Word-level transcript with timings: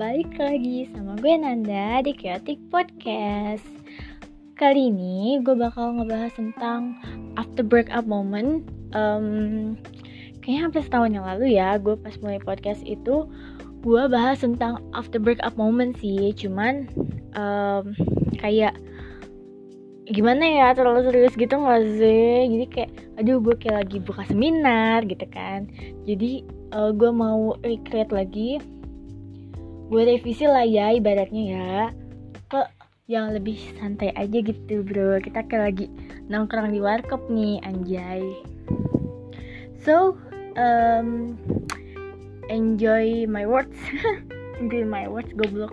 balik 0.00 0.32
lagi 0.40 0.88
sama 0.96 1.12
gue 1.20 1.28
Nanda 1.36 2.00
di 2.00 2.16
Chaotic 2.16 2.56
Podcast. 2.72 3.68
Kali 4.56 4.88
ini 4.88 5.36
gue 5.44 5.52
bakal 5.52 6.00
ngebahas 6.00 6.32
tentang 6.40 6.96
after 7.36 7.60
breakup 7.60 8.08
moment. 8.08 8.64
Um, 8.96 9.76
Kayaknya 10.40 10.60
hampir 10.64 10.80
setahun 10.88 11.12
yang 11.12 11.28
lalu 11.28 11.52
ya 11.52 11.76
gue 11.76 12.00
pas 12.00 12.16
mulai 12.24 12.40
podcast 12.40 12.80
itu 12.88 13.28
Gue 13.84 14.08
bahas 14.08 14.40
tentang 14.40 14.80
after 14.96 15.20
breakup 15.20 15.60
moment 15.60 15.92
sih. 16.00 16.32
Cuman 16.32 16.88
um, 17.36 17.92
kayak 18.40 18.80
gimana 20.08 20.40
ya 20.64 20.66
terlalu 20.72 21.12
serius 21.12 21.36
gitu 21.36 21.60
gak 21.60 21.84
sih? 22.00 22.48
Jadi 22.48 22.66
kayak 22.72 22.90
aduh 23.20 23.36
gue 23.36 23.52
kayak 23.52 23.84
lagi 23.84 24.00
buka 24.00 24.24
seminar 24.24 25.04
gitu 25.04 25.28
kan. 25.28 25.68
Jadi 26.08 26.40
uh, 26.72 26.88
gue 26.88 27.12
mau 27.12 27.52
recreate 27.60 28.16
lagi 28.16 28.79
gue 29.90 30.06
revisi 30.06 30.46
lah 30.46 30.62
ya 30.62 30.94
ibaratnya 30.94 31.44
ya. 31.50 31.74
Ke 32.46 32.70
yang 33.10 33.34
lebih 33.34 33.58
santai 33.74 34.14
aja 34.14 34.38
gitu 34.38 34.86
bro. 34.86 35.18
Kita 35.18 35.42
kayak 35.50 35.62
lagi 35.66 35.86
nongkrong 36.30 36.70
di 36.70 36.78
warkop 36.78 37.26
nih 37.26 37.58
anjay. 37.66 38.22
So 39.82 40.14
um, 40.54 41.34
enjoy 42.46 43.26
my 43.26 43.50
words. 43.50 43.74
Enjoy 44.62 44.84
my 44.84 45.08
words 45.08 45.32
goblok. 45.34 45.72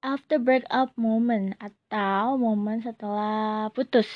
After 0.00 0.40
breakup 0.40 0.96
moment 0.96 1.52
atau 1.60 2.40
momen 2.40 2.80
setelah 2.80 3.68
putus. 3.76 4.08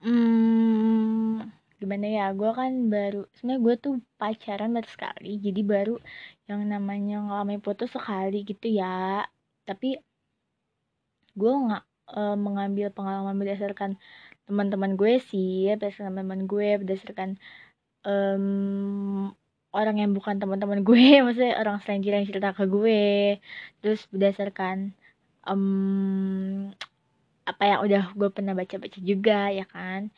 Hmm 0.00 1.59
gimana 1.80 2.06
ya 2.18 2.22
gue 2.38 2.50
kan 2.60 2.70
baru 2.94 3.16
sebenarnya 3.36 3.60
gue 3.66 3.74
tuh 3.84 3.94
pacaran 4.20 4.70
baru 4.76 4.88
sekali 4.94 5.28
jadi 5.46 5.60
baru 5.72 5.92
yang 6.48 6.60
namanya 6.72 7.14
ngalamin 7.24 7.60
putus 7.64 7.90
sekali 7.96 8.36
gitu 8.50 8.66
ya. 8.80 8.86
Tapi 9.68 9.86
gue 11.38 11.52
nggak 11.64 11.82
e, 12.16 12.20
mengambil 12.46 12.86
pengalaman 12.96 13.36
berdasarkan 13.40 13.90
teman-teman 14.46 14.92
gue 15.00 15.12
sih 15.30 15.48
berdasarkan 15.78 16.06
teman-teman 16.10 16.40
gue 16.50 16.68
berdasarkan 16.82 17.30
um, 18.08 18.44
orang 19.78 19.96
yang 20.02 20.10
bukan 20.16 20.36
teman-teman 20.42 20.80
gue 20.88 21.04
maksudnya 21.24 21.54
orang 21.62 21.76
stranger 21.82 22.12
yang 22.16 22.26
cerita 22.30 22.50
ke 22.58 22.64
gue. 22.74 23.02
Terus 23.80 24.00
berdasarkan 24.12 24.76
um, 25.48 26.72
apa 27.50 27.62
yang 27.66 27.80
udah 27.86 28.02
gue 28.18 28.28
pernah 28.36 28.54
baca-baca 28.58 28.98
juga 29.02 29.50
ya 29.50 29.64
kan 29.66 30.10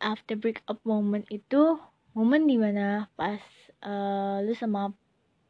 after 0.00 0.34
breakup 0.40 0.80
moment 0.82 1.24
itu 1.28 1.76
momen 2.16 2.48
di 2.48 2.56
mana 2.56 3.12
pas 3.12 3.40
uh, 3.84 4.40
lu 4.40 4.56
sama 4.56 4.96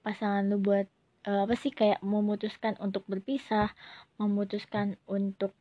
pasangan 0.02 0.42
lu 0.46 0.58
buat 0.58 0.91
uh, 1.27 1.46
apa 1.46 1.55
sih 1.55 1.70
kayak 1.70 2.02
memutuskan 2.02 2.74
untuk 2.82 3.06
berpisah 3.06 3.70
memutuskan 4.19 4.98
untuk 5.06 5.54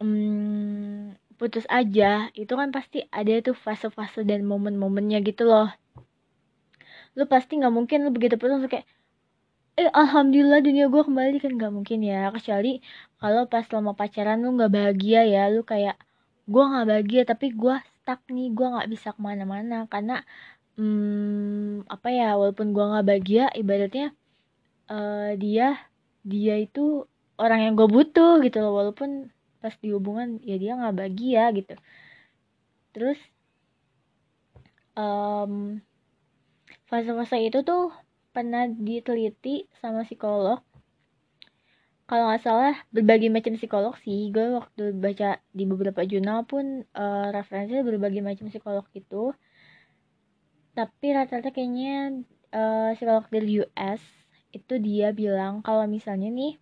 um, 0.00 1.16
putus 1.36 1.68
aja 1.68 2.32
itu 2.32 2.52
kan 2.52 2.72
pasti 2.72 3.04
ada 3.12 3.32
tuh 3.44 3.56
fase-fase 3.56 4.24
dan 4.24 4.44
momen-momennya 4.48 5.20
gitu 5.24 5.44
loh. 5.44 5.68
Lu 7.16 7.24
pasti 7.28 7.60
nggak 7.60 7.72
mungkin 7.72 8.08
lu 8.08 8.10
begitu 8.12 8.40
putus 8.40 8.64
kayak 8.68 8.88
eh 9.76 9.92
alhamdulillah 9.92 10.64
dunia 10.64 10.88
gue 10.88 11.02
kembali 11.04 11.36
kan 11.44 11.52
nggak 11.60 11.72
mungkin 11.72 12.00
ya. 12.00 12.32
Kecuali 12.32 12.80
kalau 13.20 13.44
pas 13.48 13.64
selama 13.68 13.92
pacaran 13.92 14.40
lu 14.40 14.56
nggak 14.56 14.72
bahagia 14.72 15.28
ya 15.28 15.48
lu 15.52 15.60
kayak 15.64 16.00
gue 16.46 16.62
nggak 16.62 16.86
bahagia 16.86 17.22
tapi 17.26 17.52
gue 17.52 17.76
stuck 18.02 18.22
nih 18.30 18.54
gue 18.54 18.66
nggak 18.66 18.88
bisa 18.90 19.08
ke 19.14 19.20
mana-mana. 19.20 19.86
Karena 19.90 20.22
hmm, 20.78 21.90
apa 21.90 22.08
ya 22.10 22.38
walaupun 22.38 22.70
gue 22.74 22.84
nggak 22.84 23.06
bahagia 23.06 23.44
ibaratnya 23.54 24.14
uh, 24.90 25.34
dia 25.38 25.78
dia 26.26 26.54
itu 26.58 27.06
orang 27.38 27.60
yang 27.70 27.74
gue 27.78 27.88
butuh 27.90 28.42
gitu 28.42 28.58
loh. 28.62 28.72
Walaupun 28.78 29.30
pas 29.60 29.74
di 29.82 29.90
hubungan 29.90 30.38
ya 30.46 30.56
dia 30.58 30.78
nggak 30.78 30.96
bahagia 30.96 31.44
gitu. 31.54 31.74
Terus 32.94 33.18
um, 34.96 35.82
fase-fase 36.88 37.42
itu 37.42 37.60
tuh 37.66 37.92
pernah 38.30 38.68
diteliti 38.68 39.66
sama 39.80 40.04
psikolog 40.04 40.60
kalau 42.06 42.30
nggak 42.30 42.42
salah 42.46 42.74
berbagai 42.94 43.28
macam 43.30 43.58
psikolog 43.58 43.94
sih. 44.02 44.30
Gue 44.30 44.54
waktu 44.54 44.94
baca 44.94 45.42
di 45.50 45.64
beberapa 45.66 46.02
jurnal 46.06 46.46
pun 46.46 46.86
uh, 46.94 47.28
referensinya 47.34 47.82
berbagai 47.82 48.22
macam 48.22 48.46
psikolog 48.50 48.86
itu 48.94 49.34
tapi 50.76 51.06
rata-rata 51.16 51.48
kayaknya 51.56 52.20
uh, 52.52 52.92
psikolog 52.92 53.24
dari 53.32 53.64
US 53.64 54.04
itu 54.52 54.76
dia 54.76 55.08
bilang 55.16 55.64
kalau 55.64 55.88
misalnya 55.88 56.28
nih 56.28 56.60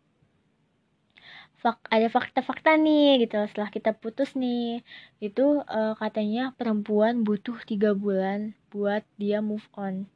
fak 1.58 1.82
ada 1.90 2.06
fakta-fakta 2.06 2.78
nih 2.78 3.26
gitu. 3.26 3.42
Setelah 3.50 3.74
kita 3.74 3.90
putus 3.90 4.38
nih 4.38 4.86
itu 5.18 5.66
uh, 5.66 5.98
katanya 5.98 6.54
perempuan 6.54 7.26
butuh 7.26 7.58
tiga 7.66 7.90
bulan 7.98 8.54
buat 8.70 9.02
dia 9.18 9.42
move 9.42 9.66
on. 9.74 10.06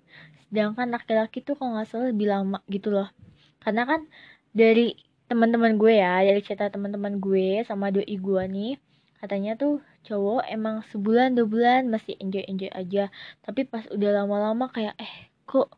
Sedangkan 0.47 0.95
laki-laki 0.95 1.43
tuh 1.43 1.59
kalau 1.59 1.75
nggak 1.75 1.91
salah 1.91 2.15
lebih 2.15 2.31
lama 2.31 2.63
gitu 2.71 2.95
loh. 2.95 3.11
Karena 3.59 3.83
kan 3.83 4.07
dari 4.55 4.95
teman-teman 5.29 5.73
gue 5.81 5.93
ya 6.03 6.25
dari 6.27 6.41
cerita 6.47 6.73
teman-teman 6.75 7.15
gue 7.25 7.63
sama 7.69 7.87
doi 7.95 8.15
gue 8.27 8.43
nih. 8.57 8.73
Katanya 9.21 9.51
tuh 9.61 9.73
cowok 10.07 10.43
emang 10.55 10.77
sebulan 10.91 11.29
dua 11.37 11.47
bulan 11.53 11.81
masih 11.95 12.15
enjoy 12.23 12.45
enjoy 12.51 12.71
aja. 12.73 13.13
Tapi 13.45 13.61
pas 13.73 13.85
udah 13.95 14.11
lama-lama 14.25 14.65
kayak 14.75 14.95
eh 15.05 15.15
kok 15.45 15.69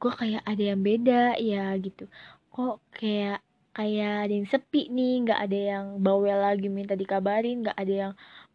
gue 0.00 0.12
kayak 0.20 0.42
ada 0.50 0.62
yang 0.70 0.80
beda 0.88 1.36
ya? 1.50 1.76
gitu. 1.84 2.08
Kok 2.54 2.74
kayak 2.96 3.44
kayak 3.76 4.12
ada 4.24 4.32
yang 4.38 4.48
sepi 4.52 4.80
nih 4.96 5.10
nggak 5.26 5.40
ada 5.44 5.58
yang 5.72 5.84
bawel 6.04 6.38
lagi 6.46 6.66
minta 6.70 6.94
dikabarin 6.94 7.66
nggak 7.66 7.78
ada 7.82 7.94
yang 8.08 8.12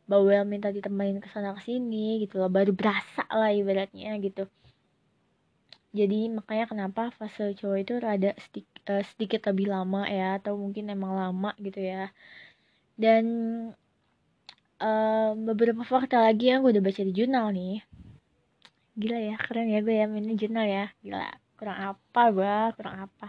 bawel 0.10 0.42
minta 0.48 0.74
ditemenin 0.74 1.20
ke 1.24 1.28
sana 1.34 1.54
ke 1.58 1.62
sini 1.68 2.26
gitu 2.26 2.42
loh. 2.42 2.50
Baru 2.50 2.72
berasa 2.74 3.24
lah 3.30 3.52
ibaratnya 3.54 4.18
gitu 4.26 4.50
jadi 5.90 6.30
makanya 6.30 6.66
kenapa 6.70 7.10
fase 7.18 7.58
cowok 7.58 7.78
itu 7.82 7.94
rada 7.98 8.32
sedikit, 8.38 8.78
uh, 8.94 9.02
sedikit 9.02 9.42
lebih 9.50 9.74
lama 9.74 10.06
ya 10.06 10.38
atau 10.38 10.54
mungkin 10.54 10.94
emang 10.94 11.18
lama 11.18 11.52
gitu 11.58 11.82
ya. 11.82 12.14
Dan 12.94 13.26
uh, 14.78 15.32
beberapa 15.34 15.82
fakta 15.82 16.22
lagi 16.22 16.54
yang 16.54 16.62
gue 16.62 16.78
udah 16.78 16.86
baca 16.86 17.02
di 17.02 17.14
jurnal 17.14 17.50
nih. 17.50 17.82
Gila 19.02 19.18
ya 19.18 19.36
keren 19.42 19.68
ya 19.74 19.80
gue 19.82 19.96
ya 19.98 20.06
main 20.06 20.30
jurnal 20.38 20.66
ya. 20.70 20.86
Gila 21.02 21.26
kurang 21.58 21.80
apa 21.98 22.22
gue 22.38 22.56
kurang 22.78 22.96
apa. 23.10 23.28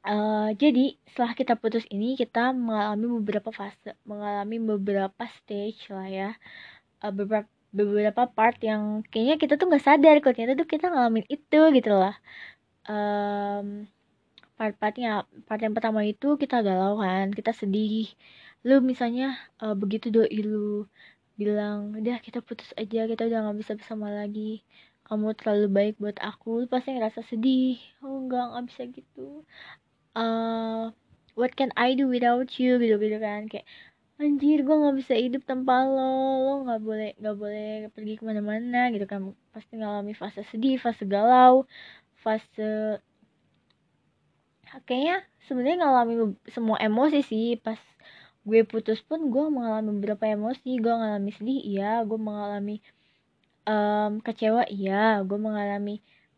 Uh, 0.00 0.52
jadi 0.56 0.96
setelah 1.12 1.36
kita 1.36 1.54
putus 1.60 1.84
ini 1.92 2.16
kita 2.16 2.56
mengalami 2.56 3.20
beberapa 3.20 3.52
fase 3.52 3.96
mengalami 4.04 4.56
beberapa 4.60 5.24
stage 5.40 5.88
lah 5.88 6.08
ya. 6.08 6.30
Uh, 7.00 7.12
beberapa 7.12 7.48
beberapa 7.70 8.26
part 8.26 8.58
yang 8.62 9.06
kayaknya 9.10 9.36
kita 9.38 9.54
tuh 9.58 9.66
nggak 9.70 9.84
sadar 9.86 10.14
kalau 10.18 10.34
ternyata 10.34 10.54
tuh 10.62 10.68
kita 10.68 10.86
ngalamin 10.90 11.26
itu 11.30 11.60
gitu 11.76 11.90
loh. 11.94 12.14
Um, 12.90 13.86
part-partnya 14.58 15.24
part 15.46 15.60
yang 15.62 15.74
pertama 15.76 16.04
itu 16.04 16.36
kita 16.36 16.60
galau 16.66 16.98
kan 17.00 17.30
kita 17.30 17.54
sedih. 17.54 18.10
Lu 18.66 18.82
misalnya 18.84 19.38
uh, 19.62 19.72
begitu 19.78 20.12
doi 20.12 20.28
lu 20.42 20.84
bilang 21.40 21.96
udah 21.96 22.20
kita 22.20 22.44
putus 22.44 22.76
aja 22.76 23.08
kita 23.08 23.24
udah 23.30 23.38
nggak 23.48 23.58
bisa 23.62 23.72
bersama 23.78 24.10
lagi. 24.12 24.66
Kamu 25.06 25.34
terlalu 25.38 25.66
baik 25.70 25.94
buat 26.02 26.18
aku. 26.22 26.64
Lu 26.64 26.66
pasti 26.70 26.94
ngerasa 26.94 27.22
sedih. 27.26 27.78
Oh 28.02 28.26
enggak 28.26 28.44
nggak 28.52 28.64
bisa 28.68 28.82
gitu. 28.90 29.46
Uh, 30.12 30.90
what 31.38 31.54
can 31.54 31.70
I 31.78 31.94
do 31.94 32.10
without 32.10 32.50
you? 32.58 32.76
gitu 32.82 32.98
gitu 32.98 33.18
kan 33.22 33.46
kayak 33.46 33.66
anjir 34.22 34.58
gue 34.66 34.76
nggak 34.80 34.96
bisa 35.00 35.14
hidup 35.24 35.42
tanpa 35.50 35.72
lo. 35.94 36.00
Lo 36.44 36.52
nggak 36.64 36.80
boleh 36.88 37.08
nggak 37.20 37.36
boleh 37.42 37.66
pergi 37.94 38.12
ke 38.18 38.22
mana-mana 38.28 38.78
gitu 38.94 39.06
kan. 39.12 39.20
Pasti 39.54 39.72
ngalami 39.80 40.12
fase 40.20 40.40
sedih 40.50 40.76
fase 40.84 41.02
galau 41.14 41.54
fase 42.24 43.00
kayaknya 44.86 45.16
sebenarnya 45.46 45.76
ngalami 45.82 46.12
semua 46.54 46.76
emosi 46.86 47.18
sih. 47.30 47.46
Pas 47.64 47.80
gue 48.48 48.60
putus 48.70 49.00
pun 49.08 49.20
gue 49.32 49.44
mengalami 49.56 49.88
beberapa 49.98 50.24
emosi. 50.36 50.68
Gue 50.82 50.92
mengalami 50.98 51.30
sedih 51.38 51.58
iya. 51.70 51.90
Gue 52.08 52.18
mengalami 52.28 52.74
um, 53.68 54.20
kecewa 54.26 54.62
iya. 54.68 55.24
Gue 55.28 55.38
mengalami 55.46 55.94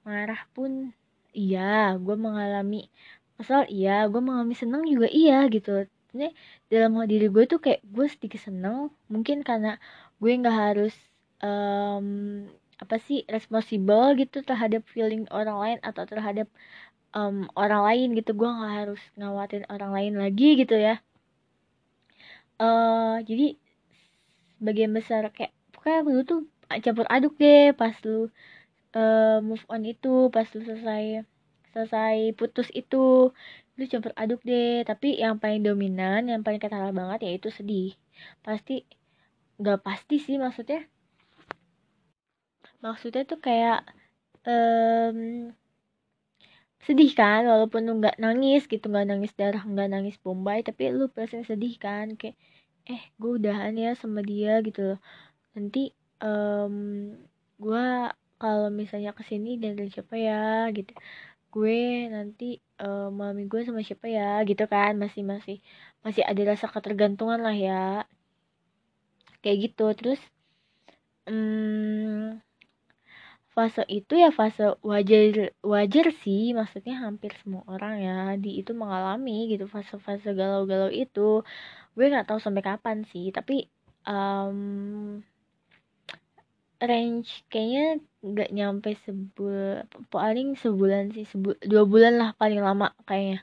marah 0.07 0.43
pun 0.55 0.95
iya. 1.35 1.99
Gue 2.05 2.17
mengalami 2.27 2.77
kesal 3.39 3.63
iya. 3.75 4.07
Gue 4.11 4.21
mengalami 4.27 4.55
senang 4.63 4.83
juga 4.87 5.09
iya 5.11 5.47
gitu 5.51 5.87
sebenarnya 6.13 6.37
dalam 6.69 6.93
diri 7.09 7.33
gue 7.33 7.45
tuh 7.49 7.57
kayak 7.57 7.81
gue 7.89 8.07
sedikit 8.13 8.45
seneng 8.45 8.93
mungkin 9.09 9.41
karena 9.41 9.81
gue 10.21 10.29
nggak 10.29 10.53
harus 10.53 10.93
um, 11.41 12.45
apa 12.77 13.01
sih 13.01 13.25
responsible 13.33 14.13
gitu 14.21 14.45
terhadap 14.45 14.85
feeling 14.93 15.25
orang 15.33 15.57
lain 15.57 15.79
atau 15.81 16.05
terhadap 16.05 16.53
um, 17.17 17.49
orang 17.57 17.81
lain 17.89 18.09
gitu. 18.13 18.37
Gue 18.37 18.45
nggak 18.45 18.75
harus 18.85 19.01
ngawatin 19.17 19.65
orang 19.73 19.97
lain 19.97 20.15
lagi 20.21 20.61
gitu 20.61 20.77
ya. 20.77 21.01
Uh, 22.61 23.25
jadi 23.25 23.57
bagian 24.61 24.93
besar 24.93 25.33
kayak 25.33 25.57
pokoknya 25.73 26.01
dulu 26.05 26.21
tuh 26.29 26.41
campur 26.85 27.09
aduk 27.11 27.35
deh 27.41 27.75
pas 27.75 27.97
lu 28.07 28.31
uh, 28.95 29.41
move 29.43 29.65
on 29.67 29.83
itu 29.89 30.29
pas 30.31 30.47
lu 30.55 30.61
selesai 30.63 31.27
selesai 31.73 32.37
putus 32.37 32.69
itu 32.71 33.33
lu 33.79 33.85
campur 33.91 34.13
aduk 34.23 34.41
deh. 34.45 34.85
Tapi 34.85 35.21
yang 35.23 35.37
paling 35.43 35.63
dominan 35.67 36.29
yang 36.31 36.41
paling 36.47 36.61
ketara 36.63 36.91
banget 36.95 37.19
yaitu 37.29 37.49
sedih. 37.53 37.97
Pasti 38.45 38.85
nggak 39.61 39.81
pasti 39.87 40.17
sih 40.21 40.37
maksudnya. 40.41 40.81
Maksudnya 42.85 43.23
tuh 43.31 43.39
kayak 43.39 43.87
um, 44.49 45.51
sedih 46.83 47.11
kan 47.15 47.47
walaupun 47.47 47.87
lu 47.87 47.93
nggak 48.01 48.19
nangis 48.23 48.67
gitu. 48.67 48.85
Nggak 48.93 49.07
nangis 49.11 49.33
darah 49.39 49.63
nggak 49.63 49.89
nangis 49.93 50.17
bombay 50.25 50.61
tapi 50.67 50.93
lu 50.93 51.07
pasti 51.13 51.43
sedih 51.47 51.75
kan. 51.81 52.15
Kayak 52.21 52.37
eh 52.89 53.03
gue 53.21 53.31
udahan 53.39 53.75
ya 53.79 53.95
sama 53.95 54.21
dia 54.27 54.59
gitu 54.67 54.81
loh. 54.95 54.99
Nanti 55.55 55.95
um, 56.23 56.75
gue 57.63 57.87
kalau 58.43 58.69
misalnya 58.75 59.15
ke 59.15 59.23
sini 59.23 59.55
dari 59.63 59.87
siapa 59.87 60.19
ya 60.19 60.67
gitu 60.75 60.91
gue 61.53 62.09
nanti 62.15 62.45
uh, 62.81 63.09
malam 63.13 63.45
gue 63.51 63.61
sama 63.67 63.81
siapa 63.85 64.07
ya 64.09 64.41
gitu 64.49 64.65
kan. 64.73 64.93
Masih 65.03 65.23
masih 65.33 65.57
masih 66.05 66.23
ada 66.31 66.43
rasa 66.51 66.67
ketergantungan 66.75 67.41
lah 67.47 67.57
ya. 67.57 67.83
Kayak 69.43 69.59
gitu. 69.71 69.87
Terus 69.99 70.21
um, 71.29 72.41
fase 73.55 73.83
itu 73.93 74.13
ya 74.17 74.31
fase 74.33 74.65
wajar 74.81 75.53
wajar 75.63 76.07
sih. 76.23 76.57
Maksudnya 76.59 76.95
hampir 77.05 77.31
semua 77.41 77.63
orang 77.69 77.95
ya 78.07 78.17
di 78.41 78.51
itu 78.61 78.73
mengalami 78.73 79.53
gitu 79.53 79.65
fase-fase 79.69 80.33
galau-galau 80.33 80.91
itu. 80.91 81.45
Gue 81.97 82.05
nggak 82.11 82.27
tahu 82.29 82.41
sampai 82.41 82.63
kapan 82.65 83.05
sih 83.13 83.29
tapi 83.37 83.69
um, 84.09 85.21
range 86.83 87.47
kayaknya 87.47 88.03
nggak 88.23 88.51
nyampe 88.55 88.91
sebulan 89.07 89.87
paling 90.11 90.55
sebulan 90.59 91.15
sih 91.15 91.27
sebu 91.27 91.59
dua 91.63 91.85
bulan 91.87 92.15
lah 92.21 92.31
paling 92.39 92.61
lama 92.63 92.91
kayaknya. 93.07 93.43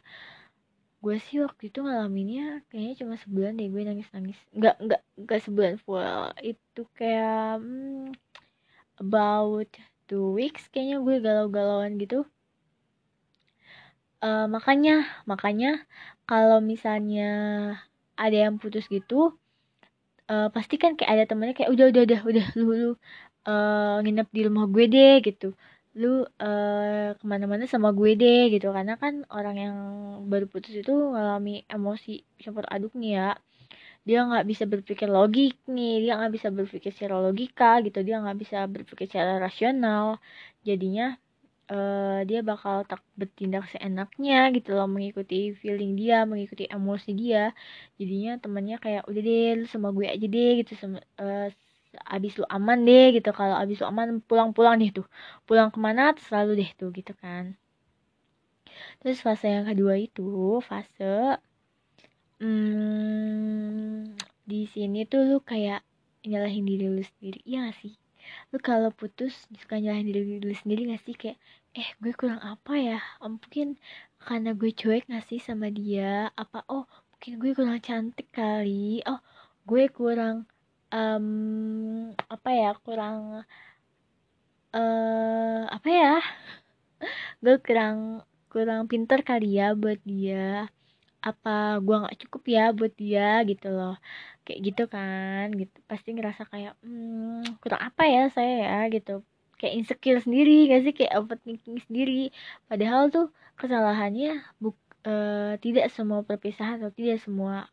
Gue 1.00 1.16
sih 1.24 1.40
waktu 1.40 1.72
itu 1.72 1.80
ngalaminnya 1.80 2.64
kayaknya 2.68 2.94
cuma 3.04 3.16
sebulan 3.16 3.56
deh 3.56 3.68
gue 3.72 3.82
nangis 3.88 4.10
nangis 4.12 4.40
nggak 4.52 4.76
nggak 4.84 5.02
nggak 5.24 5.40
sebulan 5.48 5.76
full. 5.84 6.04
Itu 6.44 6.82
kayak 6.96 7.64
hmm, 7.64 8.12
about 9.00 9.72
two 10.12 10.36
weeks 10.36 10.68
kayaknya 10.72 11.00
gue 11.00 11.16
galau-galauan 11.24 11.96
gitu. 12.02 12.28
Uh, 14.20 14.52
makanya 14.52 15.08
makanya 15.24 15.88
kalau 16.28 16.60
misalnya 16.60 17.32
ada 18.20 18.36
yang 18.36 18.60
putus 18.60 18.92
gitu 18.92 19.40
uh, 20.30 20.48
pasti 20.54 20.76
kan 20.78 20.94
kayak 20.94 21.12
ada 21.12 21.24
temennya 21.26 21.56
kayak 21.58 21.72
udah 21.74 21.86
udah 21.90 22.04
udah 22.06 22.20
udah 22.30 22.46
lu 22.60 22.68
lu 22.76 22.92
uh, 23.48 24.02
nginep 24.04 24.28
di 24.36 24.42
rumah 24.48 24.66
gue 24.68 24.86
deh 24.90 25.14
gitu. 25.24 25.54
Lu 26.00 26.24
uh, 26.24 27.10
ke 27.18 27.24
mana-mana 27.26 27.66
sama 27.68 27.90
gue 27.96 28.12
deh 28.16 28.52
gitu. 28.54 28.72
Karena 28.76 28.96
kan 29.00 29.24
orang 29.32 29.56
yang 29.60 29.76
baru 30.32 30.46
putus 30.52 30.74
itu 30.76 30.92
ngalami 30.92 31.66
emosi 31.68 32.24
campur 32.42 32.66
aduk 32.70 32.94
nih 32.96 33.12
ya. 33.20 33.30
Dia 34.08 34.26
nggak 34.26 34.46
bisa 34.48 34.64
berpikir 34.66 35.08
logik 35.12 35.60
nih. 35.70 36.08
Dia 36.08 36.12
nggak 36.18 36.34
bisa 36.34 36.48
berpikir 36.50 36.92
secara 36.96 37.20
logika 37.20 37.80
gitu. 37.86 38.00
Dia 38.08 38.16
nggak 38.24 38.38
bisa 38.42 38.58
berpikir 38.70 39.06
secara 39.12 39.38
rasional. 39.38 40.18
Jadinya 40.64 41.18
uh, 41.74 42.22
dia 42.26 42.40
bakal 42.42 42.86
tak 42.90 43.02
bertindak 43.20 43.70
seenaknya 43.74 44.50
gitu 44.56 44.74
loh. 44.78 44.88
Mengikuti 44.90 45.54
feeling 45.58 45.94
dia 46.00 46.24
mengikuti 46.26 46.66
emosi 46.70 47.10
dia. 47.18 47.52
Jadinya 48.00 48.40
temannya 48.42 48.78
kayak 48.82 49.04
udah 49.10 49.22
deh 49.22 49.50
lu 49.60 49.66
sama 49.70 49.90
gue 49.94 50.08
aja 50.10 50.26
deh 50.26 50.52
gitu. 50.64 50.72
Sama 50.80 50.98
uh, 51.22 51.50
abis 52.06 52.34
lu 52.40 52.46
aman 52.50 52.78
deh 52.88 53.16
gitu. 53.18 53.30
Kalau 53.34 53.56
abis 53.58 53.82
lu 53.82 53.86
aman 53.92 54.22
pulang-pulang 54.28 54.76
deh 54.82 54.92
tuh. 54.94 55.08
Pulang 55.48 55.70
ke 55.74 55.80
mana 55.82 56.14
selalu 56.18 56.52
deh 56.62 56.70
tuh 56.80 56.90
gitu 56.94 57.14
kan. 57.18 57.58
Terus 59.00 59.20
fase 59.26 59.48
yang 59.52 59.66
kedua 59.68 59.96
itu 60.00 60.60
fase 60.64 61.40
hmm, 62.40 64.16
di 64.50 64.62
sini 64.74 65.04
tuh 65.12 65.22
lu 65.28 65.38
kayak 65.44 65.84
nyalahin 66.28 66.66
diri 66.68 66.88
lu 66.88 67.04
sendiri. 67.04 67.40
Iya 67.48 67.70
gak 67.70 67.78
sih? 67.82 67.94
Lu 68.52 68.58
kalau 68.60 68.90
putus 68.94 69.34
suka 69.60 69.80
nyalahin 69.80 70.08
diri 70.10 70.40
lu 70.44 70.56
sendiri 70.56 70.82
gak 70.92 71.04
sih? 71.06 71.16
Kayak 71.16 71.38
eh 71.76 71.90
gue 72.02 72.14
kurang 72.16 72.42
apa 72.44 72.74
ya? 72.76 73.00
Mungkin 73.24 73.80
karena 74.20 74.52
gue 74.56 74.72
cuek 74.76 75.08
gak 75.12 75.26
sih 75.28 75.40
sama 75.40 75.68
dia? 75.72 76.32
Apa 76.36 76.64
oh 76.72 76.86
mungkin 77.16 77.34
gue 77.42 77.52
kurang 77.56 77.80
cantik 77.84 78.28
kali? 78.32 79.04
Oh 79.08 79.20
gue 79.68 79.86
kurang 79.92 80.48
um, 80.94 81.28
apa 82.30 82.50
ya 82.54 82.70
kurang 82.86 83.46
uh, 84.74 85.62
apa 85.70 85.90
ya? 85.90 86.16
Gue 87.44 87.56
kurang 87.62 88.26
kurang 88.50 88.90
pinter 88.90 89.22
kali 89.22 89.58
ya 89.62 89.78
buat 89.78 90.02
dia. 90.04 90.70
Apa 91.20 91.78
gua 91.84 92.08
nggak 92.08 92.20
cukup 92.28 92.44
ya 92.48 92.64
buat 92.74 92.94
dia 92.98 93.44
gitu 93.46 93.68
loh. 93.72 93.96
Kayak 94.46 94.60
gitu 94.68 94.84
kan 94.90 95.46
gitu. 95.54 95.78
Pasti 95.90 96.10
ngerasa 96.18 96.44
kayak 96.50 96.74
hmm, 96.82 97.62
kurang 97.62 97.82
apa 97.86 98.04
ya 98.10 98.24
saya 98.34 98.54
ya? 98.66 98.78
Gitu. 98.90 99.22
Kayak 99.60 99.74
insecure 99.76 100.20
sendiri 100.24 100.72
gak 100.72 100.82
sih? 100.88 100.94
Kayak 100.96 101.14
overthinking 101.20 101.80
sendiri. 101.84 102.32
Padahal 102.72 103.12
tuh 103.12 103.28
kesalahannya 103.60 104.40
buk 104.64 104.78
uh, 105.04 105.60
tidak 105.60 105.92
semua 105.92 106.24
perpisahan 106.24 106.80
atau 106.80 106.96
tidak 106.96 107.20
semua 107.20 107.68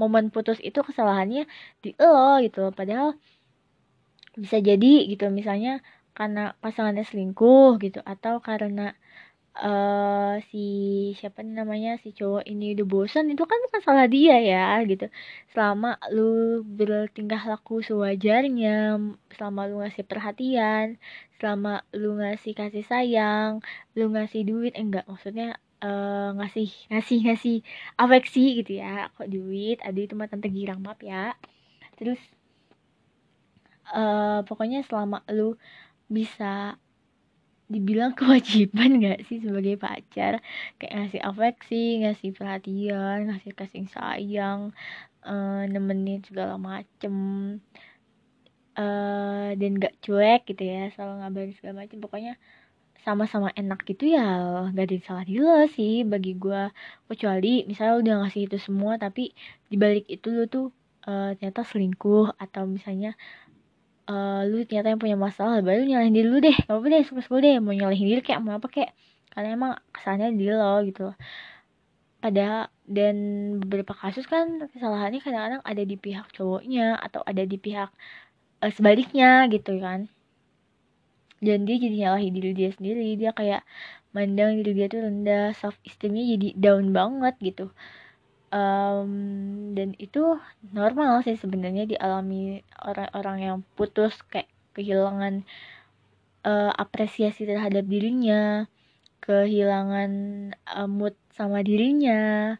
momen 0.00 0.30
putus 0.34 0.58
itu 0.62 0.80
kesalahannya 0.88 1.44
di 1.82 1.90
lo 1.98 2.38
gitu 2.44 2.70
padahal 2.78 3.18
bisa 4.38 4.56
jadi 4.62 4.86
gitu. 5.10 5.24
Misalnya 5.38 5.82
karena 6.16 6.54
pasangannya 6.62 7.04
selingkuh 7.06 7.78
gitu. 7.84 7.98
Atau 8.06 8.38
karena 8.48 8.94
uh, 9.58 10.38
si 10.50 10.58
siapa 11.18 11.42
namanya 11.42 11.98
si 12.02 12.14
cowok 12.14 12.44
ini 12.46 12.78
udah 12.78 12.86
bosan 12.86 13.26
itu 13.34 13.42
kan 13.50 13.58
bukan 13.66 13.80
salah 13.86 14.06
dia 14.06 14.36
ya 14.38 14.78
gitu. 14.86 15.06
Selama 15.52 15.98
lu 16.14 16.62
bertingkah 16.78 17.42
laku 17.50 17.82
sewajarnya 17.82 18.98
selama 19.34 19.60
lu 19.70 19.74
ngasih 19.82 20.04
perhatian 20.06 20.86
selama 21.38 21.86
lu 21.94 22.18
ngasih 22.18 22.52
kasih 22.58 22.84
sayang 22.86 23.52
lu 23.98 24.10
ngasih 24.14 24.42
duit 24.48 24.72
eh, 24.78 24.82
enggak. 24.82 25.04
Maksudnya 25.10 25.58
uh, 25.82 26.34
ngasih 26.38 26.68
ngasih 26.90 27.18
ngasih 27.26 27.56
afeksi 27.98 28.62
gitu 28.62 28.80
ya. 28.82 29.10
Kok 29.14 29.28
duit 29.30 29.78
ada 29.82 29.98
itu 29.98 30.14
mah 30.18 30.28
tante 30.30 30.48
girang 30.50 30.82
maaf 30.82 31.00
ya. 31.02 31.34
Terus 31.98 32.20
uh, 33.94 34.42
pokoknya 34.46 34.84
selama 34.86 35.22
lu 35.30 35.58
bisa 36.08 36.76
dibilang 37.68 38.16
kewajiban 38.18 38.98
gak 39.02 39.28
sih 39.28 39.38
sebagai 39.44 39.76
pacar? 39.78 40.40
Kayak 40.80 40.94
ngasih 41.04 41.20
afeksi 41.22 41.84
ngasih 42.06 42.30
perhatian 42.34 43.16
ngasih 43.30 43.52
kasih 43.54 43.84
sayang 43.92 44.72
uh, 45.24 45.62
nemenin 45.68 46.24
segala 46.24 46.56
macem 46.56 47.14
uh, 48.78 49.50
dan 49.54 49.70
gak 49.76 49.94
cuek 50.00 50.48
gitu 50.48 50.62
ya 50.64 50.88
selalu 50.94 51.14
ngabarin 51.22 51.54
segala 51.58 51.74
macem. 51.84 51.98
Pokoknya 52.00 52.34
sama-sama 53.08 53.48
enak 53.60 53.80
gitu 53.88 54.04
ya 54.16 54.26
gak 54.76 54.84
ada 54.84 54.92
yang 54.96 55.06
salah 55.08 55.24
di 55.24 55.34
lo 55.40 55.64
sih 55.76 56.04
bagi 56.12 56.36
gue 56.36 56.62
kecuali 57.08 57.64
misalnya 57.70 57.94
udah 58.02 58.14
ngasih 58.24 58.42
itu 58.48 58.56
semua 58.60 58.92
tapi 59.00 59.32
dibalik 59.72 60.04
itu 60.12 60.28
lo 60.36 60.44
tuh 60.44 60.66
uh, 61.08 61.32
ternyata 61.40 61.64
selingkuh 61.64 62.36
atau 62.36 62.68
misalnya 62.68 63.16
uh, 64.12 64.44
lu 64.44 64.62
ternyata 64.68 64.92
yang 64.92 65.00
punya 65.00 65.16
masalah 65.16 65.64
baru 65.64 65.82
nyalahin 65.88 66.14
diri 66.16 66.28
lu 66.28 66.38
deh. 66.44 66.56
Gak 66.68 66.74
apa 66.76 66.86
deh 66.92 67.02
suka 67.08 67.20
suka 67.24 67.38
deh 67.44 67.56
mau 67.64 67.72
nyalahin 67.72 68.06
diri 68.08 68.20
kayak 68.24 68.40
mau 68.44 68.60
apa 68.60 68.68
kayak 68.68 68.92
karena 69.32 69.48
emang 69.56 69.72
kesannya 69.94 70.28
di 70.36 70.46
lo 70.52 70.84
gitu. 70.84 71.00
Loh 71.08 71.16
padahal 72.18 72.66
dan 72.82 73.16
beberapa 73.62 73.94
kasus 73.94 74.26
kan 74.26 74.58
kesalahannya 74.74 75.22
kadang-kadang 75.22 75.62
ada 75.62 75.82
di 75.86 75.94
pihak 75.94 76.26
cowoknya 76.34 76.98
atau 76.98 77.22
ada 77.22 77.46
di 77.46 77.56
pihak 77.62 77.90
uh, 78.62 78.72
sebaliknya 78.74 79.46
gitu 79.54 79.78
kan 79.78 80.10
dan 81.38 81.66
dia 81.66 81.76
jadi 81.78 81.96
nyalahin 82.06 82.34
diri 82.34 82.50
dia 82.54 82.70
sendiri. 82.74 83.14
Dia 83.14 83.30
kayak 83.30 83.62
mandang 84.10 84.58
diri 84.58 84.72
dia 84.74 84.86
tuh 84.90 85.06
rendah. 85.06 85.54
Self 85.54 85.78
esteemnya 85.86 86.24
jadi 86.34 86.48
down 86.58 86.90
banget 86.90 87.34
gitu. 87.38 87.70
Um, 88.48 89.12
dan 89.76 89.92
itu 90.00 90.40
normal 90.72 91.20
sih 91.22 91.36
sebenarnya 91.36 91.86
dialami 91.86 92.66
orang-orang 92.82 93.38
yang 93.38 93.58
putus. 93.78 94.18
Kayak 94.26 94.50
kehilangan 94.74 95.46
uh, 96.42 96.72
apresiasi 96.74 97.46
terhadap 97.46 97.86
dirinya. 97.86 98.66
Kehilangan 99.22 100.10
uh, 100.66 100.90
mood 100.90 101.14
sama 101.38 101.62
dirinya. 101.62 102.54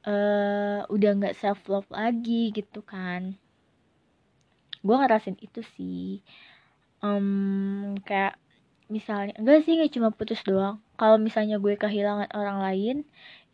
Uh, 0.00 0.84
udah 0.88 1.10
nggak 1.16 1.36
self 1.36 1.64
love 1.72 1.88
lagi 1.88 2.52
gitu 2.52 2.84
kan. 2.84 3.36
Gue 4.80 4.96
ngerasin 4.96 5.36
itu 5.44 5.60
sih 5.76 6.24
um, 7.04 7.96
kayak 8.06 8.36
misalnya 8.90 9.32
enggak 9.38 9.58
sih 9.64 9.72
nggak 9.78 9.92
cuma 9.96 10.08
putus 10.10 10.40
doang. 10.42 10.82
Kalau 10.98 11.16
misalnya 11.16 11.56
gue 11.62 11.74
kehilangan 11.78 12.30
orang 12.34 12.58
lain 12.66 12.96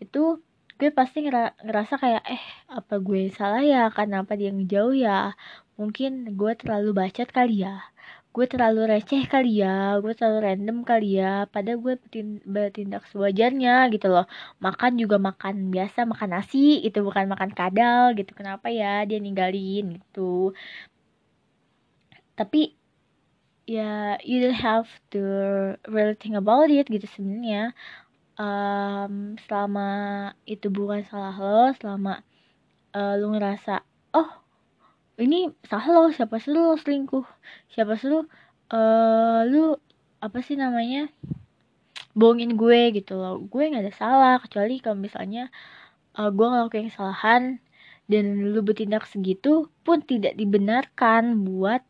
itu 0.03 0.41
gue 0.77 0.91
pasti 0.93 1.25
ngerasa 1.25 1.95
kayak 1.97 2.25
eh 2.29 2.45
apa 2.69 2.95
gue 3.01 3.33
salah 3.33 3.63
ya? 3.65 3.89
Kenapa 3.93 4.37
dia 4.37 4.51
ngejauh 4.53 4.97
ya? 4.97 5.33
Mungkin 5.81 6.37
gue 6.37 6.53
terlalu 6.61 6.91
bacot 6.97 7.29
kali 7.33 7.65
ya? 7.65 7.85
Gue 8.37 8.45
terlalu 8.45 8.81
receh 8.93 9.25
kali 9.33 9.65
ya? 9.65 9.97
Gue 10.05 10.13
terlalu 10.13 10.39
random 10.53 10.79
kali 10.85 11.17
ya? 11.21 11.49
Padahal 11.49 11.81
gue 11.81 11.95
bertindak 12.45 13.09
sewajarnya 13.09 13.89
gitu 13.93 14.13
loh. 14.13 14.29
Makan 14.61 15.01
juga 15.01 15.17
makan 15.17 15.73
biasa 15.73 16.05
makan 16.05 16.31
nasi 16.37 16.85
itu 16.85 17.01
bukan 17.01 17.33
makan 17.33 17.51
kadal 17.57 18.13
gitu. 18.13 18.33
Kenapa 18.37 18.69
ya 18.69 19.09
dia 19.09 19.17
ninggalin? 19.25 19.97
Gitu. 19.97 20.53
Tapi 22.37 22.76
ya 23.67 24.15
you 24.23 24.39
don't 24.41 24.63
have 24.63 24.87
to 25.11 25.21
really 25.91 26.15
think 26.15 26.39
about 26.39 26.71
it 26.71 26.87
gitu 26.87 27.05
sebenarnya. 27.11 27.75
Um, 28.37 29.41
selama 29.49 29.89
itu 30.45 30.69
bukan 30.69 31.03
salah 31.09 31.35
lo 31.35 31.73
selama 31.81 32.21
uh, 32.93 33.17
lu 33.17 33.33
ngerasa 33.33 33.81
oh 34.13 34.29
ini 35.17 35.49
salah 35.65 35.89
lo 35.89 36.03
siapa 36.15 36.39
sih 36.39 36.55
lo 36.55 36.79
selingkuh? 36.79 37.27
Siapa 37.75 37.99
sih 37.99 38.09
lo 38.13 38.31
uh, 38.71 39.41
lu 39.45 39.75
apa 40.23 40.39
sih 40.41 40.55
namanya 40.55 41.11
bohongin 42.17 42.57
gue 42.57 42.97
gitu 42.97 43.19
loh. 43.19 43.43
Gue 43.45 43.69
nggak 43.69 43.85
ada 43.85 43.95
salah 43.95 44.37
kecuali 44.41 44.81
kalau 44.81 44.97
misalnya 44.97 45.51
uh, 46.17 46.31
gue 46.33 46.47
ngelakuin 46.47 46.89
kesalahan 46.89 47.61
dan 48.07 48.25
lu 48.55 48.63
bertindak 48.63 49.05
segitu 49.11 49.69
pun 49.83 49.99
tidak 50.01 50.39
dibenarkan 50.39 51.43
buat 51.43 51.83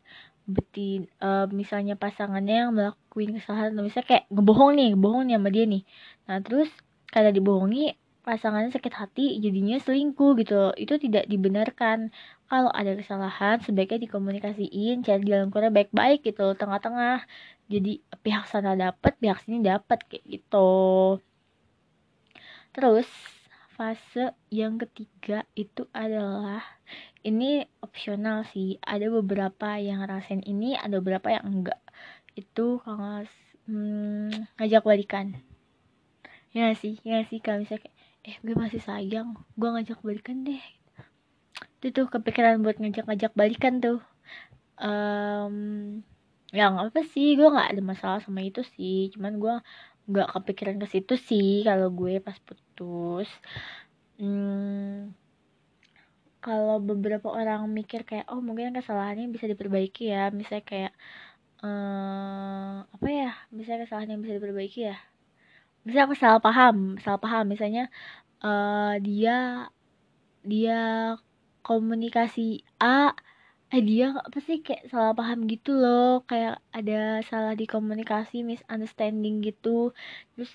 betin 0.47 1.11
uh, 1.19 1.51
misalnya 1.51 1.99
pasangannya 1.99 2.57
yang 2.67 2.73
melakukan 2.73 3.37
kesalahan 3.43 3.75
atau 3.75 3.83
misalnya 3.83 4.09
kayak 4.09 4.25
ngebohong 4.31 4.73
nih 4.79 4.89
ngebohong 4.95 5.23
nih 5.27 5.35
sama 5.39 5.49
dia 5.51 5.65
nih. 5.67 5.83
Nah 6.31 6.39
terus 6.43 6.71
karena 7.11 7.31
dibohongi 7.35 7.85
pasangannya 8.27 8.75
sakit 8.75 8.95
hati 8.95 9.27
jadinya 9.39 9.79
selingkuh 9.79 10.39
gitu 10.39 10.75
itu 10.79 10.95
tidak 11.03 11.27
dibenarkan. 11.27 12.15
Kalau 12.47 12.71
ada 12.71 12.95
kesalahan 12.95 13.59
sebaiknya 13.63 14.07
dikomunikasiin 14.07 15.03
cari 15.03 15.23
jalan 15.27 15.51
keluar 15.51 15.75
baik-baik 15.75 16.23
gitu 16.23 16.55
tengah-tengah. 16.55 17.27
Jadi 17.67 17.99
pihak 18.23 18.47
sana 18.47 18.79
dapat 18.79 19.19
pihak 19.19 19.43
sini 19.43 19.63
dapat 19.67 20.07
kayak 20.07 20.23
gitu. 20.27 21.19
Terus 22.71 23.09
fase 23.75 24.33
yang 24.55 24.79
ketiga 24.79 25.43
itu 25.59 25.91
adalah 25.91 26.76
ini 27.27 27.67
opsional 27.83 28.47
sih. 28.47 28.79
Ada 28.79 29.11
beberapa 29.11 29.75
yang 29.83 30.07
ngerasain 30.07 30.47
ini 30.47 30.79
ada 30.79 31.03
beberapa 31.03 31.35
yang 31.35 31.45
enggak. 31.51 31.83
Itu 32.39 32.79
kalau 32.87 33.27
hmm, 33.67 34.55
ngajak 34.63 34.87
balikan. 34.87 35.35
Ya 36.55 36.71
sih? 36.79 37.03
Ya 37.03 37.27
sih? 37.27 37.43
Kalau 37.43 37.67
misalnya 37.67 37.91
eh 38.27 38.39
gue 38.43 38.55
masih 38.55 38.83
sayang 38.83 39.39
gue 39.59 39.69
ngajak 39.69 39.99
balikan 40.07 40.47
deh. 40.47 40.63
Itu 41.83 41.91
tuh 41.91 42.07
kepikiran 42.09 42.63
buat 42.63 42.79
ngajak-ngajak 42.79 43.35
balikan 43.35 43.83
tuh. 43.83 44.01
Um, 44.79 45.57
yang 46.55 46.79
apa 46.79 47.03
sih 47.03 47.35
gue 47.35 47.49
nggak 47.49 47.75
ada 47.75 47.83
masalah 47.83 48.21
sama 48.23 48.47
itu 48.47 48.63
sih. 48.79 49.11
Cuman 49.15 49.43
gue 49.43 49.55
nggak 50.07 50.29
kepikiran 50.39 50.79
ke 50.79 50.87
situ 50.87 51.15
sih 51.19 51.67
kalau 51.67 51.91
gue 51.91 52.23
pas 52.23 52.39
putus. 52.47 53.29
Hmm, 54.17 55.13
kalau 56.47 56.79
beberapa 56.79 57.29
orang 57.39 57.67
mikir 57.79 58.01
kayak 58.09 58.27
oh 58.31 58.39
mungkin 58.39 58.71
kesalahannya 58.79 59.27
bisa 59.35 59.47
diperbaiki 59.51 60.15
ya. 60.15 60.31
Misalnya 60.39 60.65
kayak 60.71 60.93
uh, 61.67 62.87
apa 62.95 63.09
ya 63.11 63.31
misalnya 63.51 63.81
kesalahan 63.85 64.11
yang 64.15 64.23
bisa 64.23 64.39
diperbaiki 64.39 64.81
ya? 64.91 64.97
Bisa 65.87 65.99
aku 66.07 66.15
salah 66.15 66.39
paham 66.47 66.77
salah 67.03 67.19
paham. 67.25 67.45
Misalnya 67.51 67.91
uh, 68.47 68.95
dia 69.03 69.67
dia 70.47 70.79
komunikasi 71.67 72.63
A 72.79 73.11
eh 73.75 73.83
dia 73.83 74.15
apa 74.15 74.39
sih 74.47 74.63
kayak 74.63 74.87
salah 74.93 75.13
paham 75.19 75.51
gitu 75.51 75.75
loh. 75.75 76.23
Kayak 76.31 76.63
ada 76.71 77.27
salah 77.27 77.55
di 77.59 77.67
komunikasi 77.67 78.47
misunderstanding 78.47 79.43
gitu. 79.43 79.91
Terus 80.39 80.53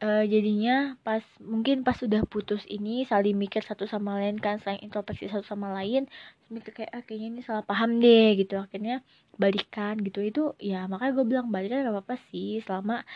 uh, 0.00 0.24
jadinya 0.24 0.96
pas 1.06 1.22
mungkin 1.40 1.84
pas 1.86 1.96
sudah 1.96 2.24
putus 2.24 2.64
ini 2.66 3.04
saling 3.04 3.36
mikir 3.36 3.62
satu 3.64 3.84
sama 3.84 4.16
lain 4.20 4.36
kan 4.40 4.56
saling 4.64 4.80
introspeksi 4.84 5.28
satu 5.28 5.44
sama 5.44 5.72
lain 5.76 6.08
mikir 6.50 6.72
kayak 6.74 6.90
ah, 6.92 7.02
kayaknya 7.06 7.28
ini 7.38 7.40
salah 7.46 7.62
paham 7.62 8.02
deh 8.02 8.34
gitu. 8.40 8.58
Akhirnya 8.58 9.04
balikan 9.38 10.00
gitu. 10.02 10.20
Itu 10.24 10.42
ya 10.58 10.90
makanya 10.90 11.12
gue 11.16 11.26
bilang 11.30 11.46
balikan 11.54 11.86
gak 11.86 11.94
apa-apa 11.94 12.16
sih 12.32 12.58
selama 12.64 13.06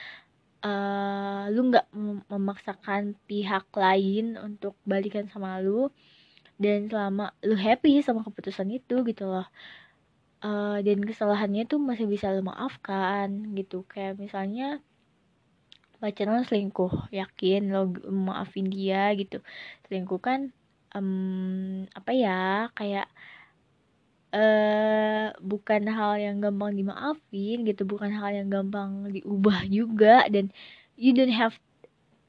uh, 0.64 1.44
lu 1.50 1.60
nggak 1.70 1.86
memaksakan 2.30 3.18
pihak 3.28 3.66
lain 3.74 4.38
untuk 4.40 4.78
balikan 4.86 5.26
sama 5.28 5.58
lu 5.60 5.90
dan 6.62 6.86
selama 6.86 7.34
lu 7.42 7.58
happy 7.58 8.00
sama 8.06 8.22
keputusan 8.22 8.70
itu 8.70 9.02
gitu 9.04 9.24
loh. 9.26 9.48
Uh, 10.44 10.78
dan 10.84 11.00
kesalahannya 11.02 11.64
tuh 11.64 11.80
masih 11.80 12.06
bisa 12.06 12.30
lu 12.30 12.44
maafkan 12.46 13.56
gitu. 13.58 13.82
Kayak 13.90 14.20
misalnya 14.20 14.78
pacaran 16.04 16.44
selingkuh 16.44 17.08
yakin 17.08 17.72
lo 17.72 17.88
maafin 18.12 18.68
dia 18.68 19.08
gitu. 19.16 19.40
Selingkuh 19.88 20.20
kan 20.20 20.52
um, 20.92 21.88
apa 21.96 22.12
ya 22.12 22.68
kayak 22.76 23.08
uh, 24.36 25.32
bukan 25.40 25.88
hal 25.88 26.20
yang 26.20 26.44
gampang 26.44 26.76
dimaafin 26.76 27.64
gitu 27.64 27.88
bukan 27.88 28.12
hal 28.12 28.36
yang 28.36 28.52
gampang 28.52 29.08
diubah 29.08 29.64
juga. 29.72 30.28
Dan 30.28 30.52
you 31.00 31.16
don't 31.16 31.32
have 31.32 31.56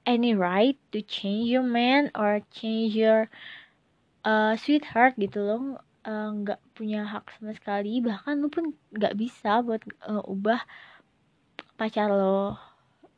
any 0.08 0.32
right 0.32 0.80
to 0.96 1.04
change 1.04 1.52
your 1.52 1.68
man 1.68 2.16
or 2.16 2.40
change 2.56 2.96
your 2.96 3.28
uh, 4.24 4.56
sweetheart 4.56 5.20
gitu 5.20 5.44
loh. 5.44 5.84
Eh, 6.06 6.30
nggak 6.46 6.62
uh, 6.62 6.68
punya 6.78 7.04
hak 7.04 7.28
sama 7.36 7.52
sekali. 7.58 8.00
Bahkan 8.00 8.40
lu 8.40 8.48
pun 8.48 8.72
nggak 8.96 9.20
bisa 9.20 9.60
buat 9.66 9.84
uh, 10.06 10.24
ubah 10.24 10.64
pacar 11.76 12.08
lo 12.08 12.56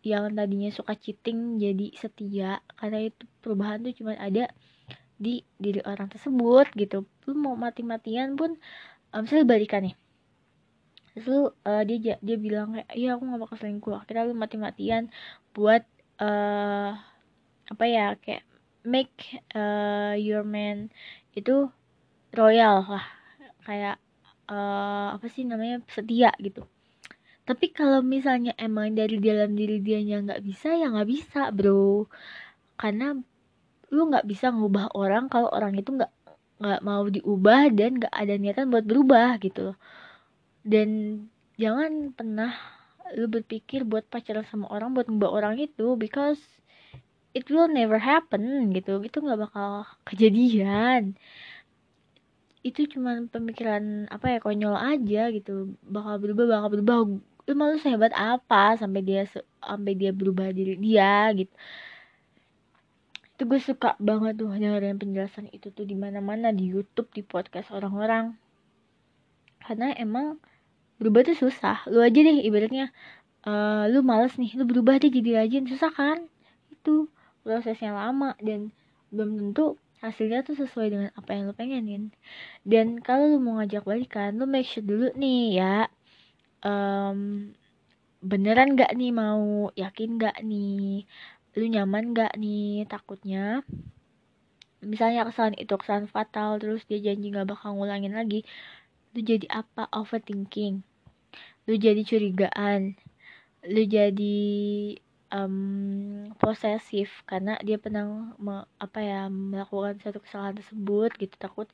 yang 0.06 0.34
tadinya 0.34 0.70
suka 0.70 0.94
cheating 0.98 1.58
jadi 1.62 1.88
setia. 1.98 2.62
Karena 2.78 3.10
itu 3.10 3.24
perubahan 3.42 3.82
tuh 3.82 3.94
cuma 3.98 4.14
ada 4.18 4.52
di 5.18 5.42
diri 5.58 5.82
orang 5.84 6.08
tersebut 6.10 6.70
gitu. 6.78 7.06
Lu 7.26 7.34
mau 7.34 7.58
mati-matian 7.58 8.38
pun 8.38 8.56
um, 9.12 9.20
misalnya 9.26 9.46
balikan 9.50 9.82
nih. 9.90 9.96
Lu 11.26 11.50
uh, 11.50 11.84
dia 11.84 12.18
dia 12.22 12.38
bilang 12.38 12.78
kayak 12.78 12.90
iya 12.94 13.18
aku 13.18 13.24
gak 13.26 13.42
bakal 13.42 13.58
selingkuh. 13.58 13.96
Akhirnya 13.98 14.30
lu 14.30 14.36
mati-matian 14.38 15.10
buat 15.52 15.84
uh, 16.22 16.92
apa 17.68 17.86
ya 17.90 18.16
kayak 18.22 18.46
make 18.88 19.42
uh, 19.58 20.14
your 20.16 20.46
man 20.46 20.94
itu 21.34 21.68
royal 22.32 22.86
lah. 22.86 23.06
Kayak 23.66 24.00
uh, 24.48 25.18
apa 25.18 25.26
sih 25.28 25.44
namanya 25.44 25.84
setia 25.92 26.32
gitu 26.40 26.64
tapi 27.48 27.72
kalau 27.72 28.04
misalnya 28.04 28.52
emang 28.60 28.92
dari 28.92 29.24
dalam 29.24 29.56
diri 29.56 29.80
dia 29.80 30.04
nggak 30.04 30.44
bisa 30.44 30.76
ya 30.76 30.92
nggak 30.92 31.08
bisa 31.08 31.40
bro. 31.56 32.04
Karena 32.76 33.16
lu 33.88 34.02
nggak 34.12 34.28
bisa 34.28 34.52
ngubah 34.52 34.92
orang 34.92 35.32
kalau 35.32 35.48
orang 35.56 35.72
itu 35.80 35.96
nggak 35.96 36.12
nggak 36.60 36.82
mau 36.84 37.08
diubah 37.08 37.72
dan 37.72 37.92
nggak 38.04 38.12
ada 38.12 38.34
niatan 38.36 38.68
buat 38.68 38.84
berubah 38.84 39.40
gitu. 39.40 39.80
Dan 40.68 40.90
jangan 41.56 42.12
pernah 42.12 42.52
lu 43.16 43.32
berpikir 43.32 43.88
buat 43.88 44.04
pacaran 44.12 44.44
sama 44.44 44.68
orang 44.68 44.92
buat 44.92 45.08
ngubah 45.08 45.32
orang 45.32 45.56
itu 45.64 45.96
because 45.96 46.44
it 47.32 47.48
will 47.48 47.72
never 47.72 47.96
happen 48.04 48.76
gitu. 48.76 49.00
Itu 49.00 49.24
nggak 49.24 49.40
bakal 49.48 49.88
kejadian. 50.04 51.16
Itu 52.60 52.92
cuma 52.92 53.24
pemikiran 53.32 54.12
apa 54.12 54.36
ya 54.36 54.38
konyol 54.44 54.76
aja 54.76 55.32
gitu. 55.32 55.80
Bakal 55.88 56.20
berubah 56.20 56.46
bakal 56.60 56.70
berubah 56.76 56.98
lu 57.48 57.56
malu 57.56 57.80
sehebat 57.80 58.12
apa 58.12 58.76
sampai 58.76 59.02
dia 59.08 59.24
sampai 59.64 59.96
dia 59.96 60.12
berubah 60.12 60.52
diri 60.52 60.76
dia 60.76 61.32
gitu. 61.32 61.54
Itu 63.40 63.48
gue 63.48 63.62
suka 63.64 63.96
banget 64.04 64.36
tuh 64.36 64.52
dengerin 64.52 65.00
penjelasan 65.00 65.48
itu 65.56 65.72
tuh 65.72 65.88
di 65.88 65.96
mana 65.96 66.20
mana 66.20 66.52
di 66.52 66.68
YouTube 66.68 67.08
di 67.16 67.24
podcast 67.24 67.72
orang-orang. 67.72 68.36
Karena 69.64 69.96
emang 69.96 70.44
berubah 71.00 71.24
tuh 71.32 71.48
susah. 71.48 71.88
Lu 71.88 72.04
aja 72.04 72.20
deh 72.20 72.44
ibaratnya 72.44 72.92
uh, 73.48 73.88
lu 73.88 74.04
males 74.04 74.36
nih 74.36 74.52
lu 74.60 74.68
berubah 74.68 75.00
deh 75.00 75.08
jadi 75.08 75.40
rajin 75.40 75.72
susah 75.72 75.92
kan? 75.96 76.28
Itu 76.74 77.08
prosesnya 77.48 77.96
lama 77.96 78.36
dan 78.44 78.76
belum 79.16 79.40
tentu 79.40 79.80
hasilnya 80.04 80.44
tuh 80.44 80.60
sesuai 80.60 80.88
dengan 80.92 81.10
apa 81.16 81.32
yang 81.32 81.48
lo 81.48 81.56
pengenin. 81.56 82.12
Dan 82.68 83.00
kalau 83.00 83.32
lo 83.32 83.40
mau 83.40 83.64
ngajak 83.64 83.88
balikan 83.88 84.36
lo 84.36 84.44
make 84.44 84.68
sure 84.68 84.84
dulu 84.84 85.16
nih 85.16 85.64
ya 85.64 85.88
um, 86.64 87.52
beneran 88.22 88.78
gak 88.80 88.94
nih? 88.98 89.12
Mau 89.14 89.70
yakin 89.74 90.18
gak 90.22 90.42
nih? 90.42 91.06
Lu 91.58 91.66
nyaman 91.66 92.14
gak 92.14 92.34
nih? 92.38 92.86
Takutnya. 92.90 93.62
Misalnya 94.82 95.26
kesalahan 95.26 95.58
itu 95.58 95.74
kesalahan 95.74 96.10
fatal 96.10 96.62
terus 96.62 96.86
dia 96.86 97.02
janji 97.02 97.34
gak 97.34 97.50
bakal 97.50 97.74
ngulangin 97.74 98.14
lagi 98.14 98.46
lu 99.18 99.26
jadi 99.26 99.50
apa? 99.50 99.90
Overthinking. 99.90 100.86
Lu 101.66 101.74
jadi 101.74 102.06
curigaan. 102.06 102.94
Lu 103.66 103.82
jadi 103.82 104.38
um, 105.34 106.30
posesif 106.38 107.10
karena 107.26 107.58
dia 107.66 107.82
pernah 107.82 108.38
me, 108.38 108.64
apa 108.78 109.00
ya 109.02 109.26
melakukan 109.28 109.98
satu 110.06 110.22
kesalahan 110.22 110.62
tersebut 110.62 111.12
gitu. 111.18 111.34
Takut 111.42 111.66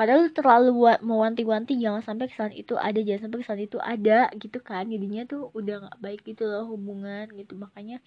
kadang 0.00 0.24
lu 0.24 0.32
terlalu 0.32 0.96
mewanti-wanti 1.04 1.76
jangan 1.76 2.00
sampai 2.00 2.32
kesalahan 2.32 2.56
itu 2.56 2.72
ada 2.80 2.96
jangan 3.04 3.20
sampai 3.28 3.38
kesalahan 3.44 3.66
itu 3.68 3.78
ada 3.84 4.20
gitu 4.40 4.58
kan. 4.64 4.88
Jadinya 4.88 5.22
tuh 5.28 5.52
udah 5.52 5.76
nggak 5.84 5.98
baik 6.00 6.20
gitu 6.24 6.48
loh 6.48 6.64
hubungan 6.72 7.28
gitu. 7.36 7.52
Makanya 7.60 8.00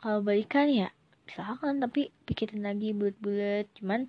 kalau 0.00 0.24
balikan 0.24 0.72
ya 0.72 0.88
silakan 1.28 1.84
tapi 1.84 2.08
pikirin 2.24 2.64
lagi 2.64 2.96
bulat-bulat. 2.96 3.68
Cuman 3.76 4.08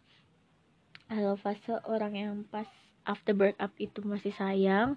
kalau 1.11 1.35
fase 1.35 1.75
orang 1.91 2.13
yang 2.15 2.33
pas 2.47 2.71
after 3.03 3.35
break 3.35 3.59
up 3.59 3.75
itu 3.75 3.99
masih 4.07 4.31
sayang 4.39 4.95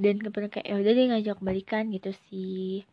dan 0.00 0.16
kemudian 0.16 0.48
kayak 0.48 0.64
ya 0.64 0.80
udah 0.80 0.92
dia 0.96 1.06
ngajak 1.12 1.38
balikan 1.44 1.92
gitu 1.92 2.16
sih. 2.32 2.88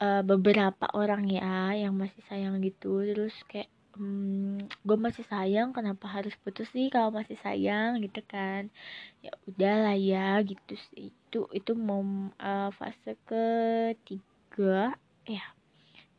Uh, 0.00 0.24
beberapa 0.24 0.88
orang 0.96 1.28
ya 1.28 1.76
yang 1.76 1.92
masih 1.92 2.24
sayang 2.24 2.56
gitu. 2.64 3.04
Terus 3.04 3.36
kayak 3.52 3.68
hmm, 3.96 4.68
gue 4.84 4.98
masih 4.98 5.24
sayang 5.28 5.70
kenapa 5.76 6.08
harus 6.08 6.34
putus 6.40 6.68
sih 6.72 6.88
kalau 6.88 7.12
masih 7.12 7.36
sayang 7.40 8.00
gitu 8.00 8.20
kan? 8.24 8.72
Ya 9.24 9.32
udahlah 9.48 9.96
ya 9.96 10.40
gitu 10.44 10.74
sih. 10.92 11.12
Itu 11.12 11.48
itu 11.52 11.72
mau 11.76 12.02
uh, 12.36 12.70
fase 12.76 13.16
ketiga 13.28 14.96
ya 15.28 15.44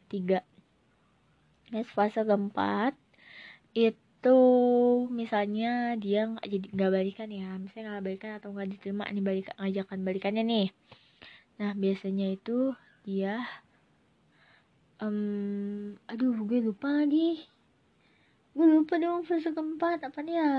tiga 0.09 0.45
next 1.73 1.93
fase 1.97 2.21
keempat 2.21 2.93
itu 3.73 4.39
misalnya 5.09 5.97
dia 5.97 6.29
nggak 6.29 6.47
jadi 6.47 6.67
nggak 6.73 6.91
balikan 6.93 7.29
ya. 7.29 7.49
Misalnya 7.57 7.97
nggak 7.97 8.05
balikan 8.05 8.31
atau 8.37 8.49
nggak 8.53 8.69
diterima 8.77 9.03
nih 9.09 9.23
balik 9.25 9.45
ngajakan 9.57 9.99
balikannya 10.05 10.43
nih. 10.45 10.67
Nah 11.59 11.71
biasanya 11.77 12.27
itu 12.33 12.73
dia 13.03 13.43
um, 15.03 15.97
aduh 16.07 16.37
gue 16.47 16.59
lupa 16.63 17.03
lagi 17.03 17.43
gue 18.53 18.65
lupa 18.69 18.95
dong 19.01 19.25
fase 19.25 19.49
keempat. 19.49 20.05
Apa 20.05 20.19
nih 20.21 20.35
ya? 20.37 20.51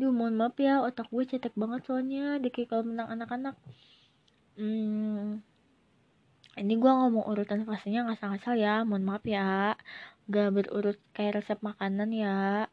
Duh 0.00 0.12
mohon 0.12 0.34
maaf 0.40 0.56
ya 0.56 0.80
otak 0.80 1.12
gue 1.12 1.24
cetek 1.28 1.54
banget 1.56 1.84
soalnya. 1.84 2.40
Kayak 2.40 2.68
kalau 2.72 2.84
menang 2.88 3.08
anak-anak. 3.12 3.56
Hmm, 4.56 5.40
ini 6.56 6.74
gue 6.76 6.92
ngomong 6.92 7.24
urutan 7.28 7.64
fasenya 7.68 8.08
ngasal-ngasal 8.08 8.56
ya. 8.56 8.82
Mohon 8.88 9.04
maaf 9.06 9.24
ya. 9.28 9.76
Gak 10.32 10.48
berurut 10.56 10.98
kayak 11.12 11.44
resep 11.44 11.60
makanan 11.60 12.10
ya. 12.16 12.66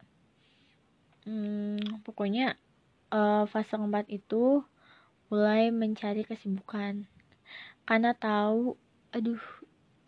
Hmm, 1.28 1.76
pokoknya 2.08 2.56
uh, 3.12 3.44
fase 3.44 3.76
keempat 3.76 4.08
itu 4.08 4.64
mulai 5.28 5.68
mencari 5.68 6.24
kesibukan. 6.24 7.04
Karena 7.84 8.16
tahu 8.16 8.76
aduh 9.12 9.40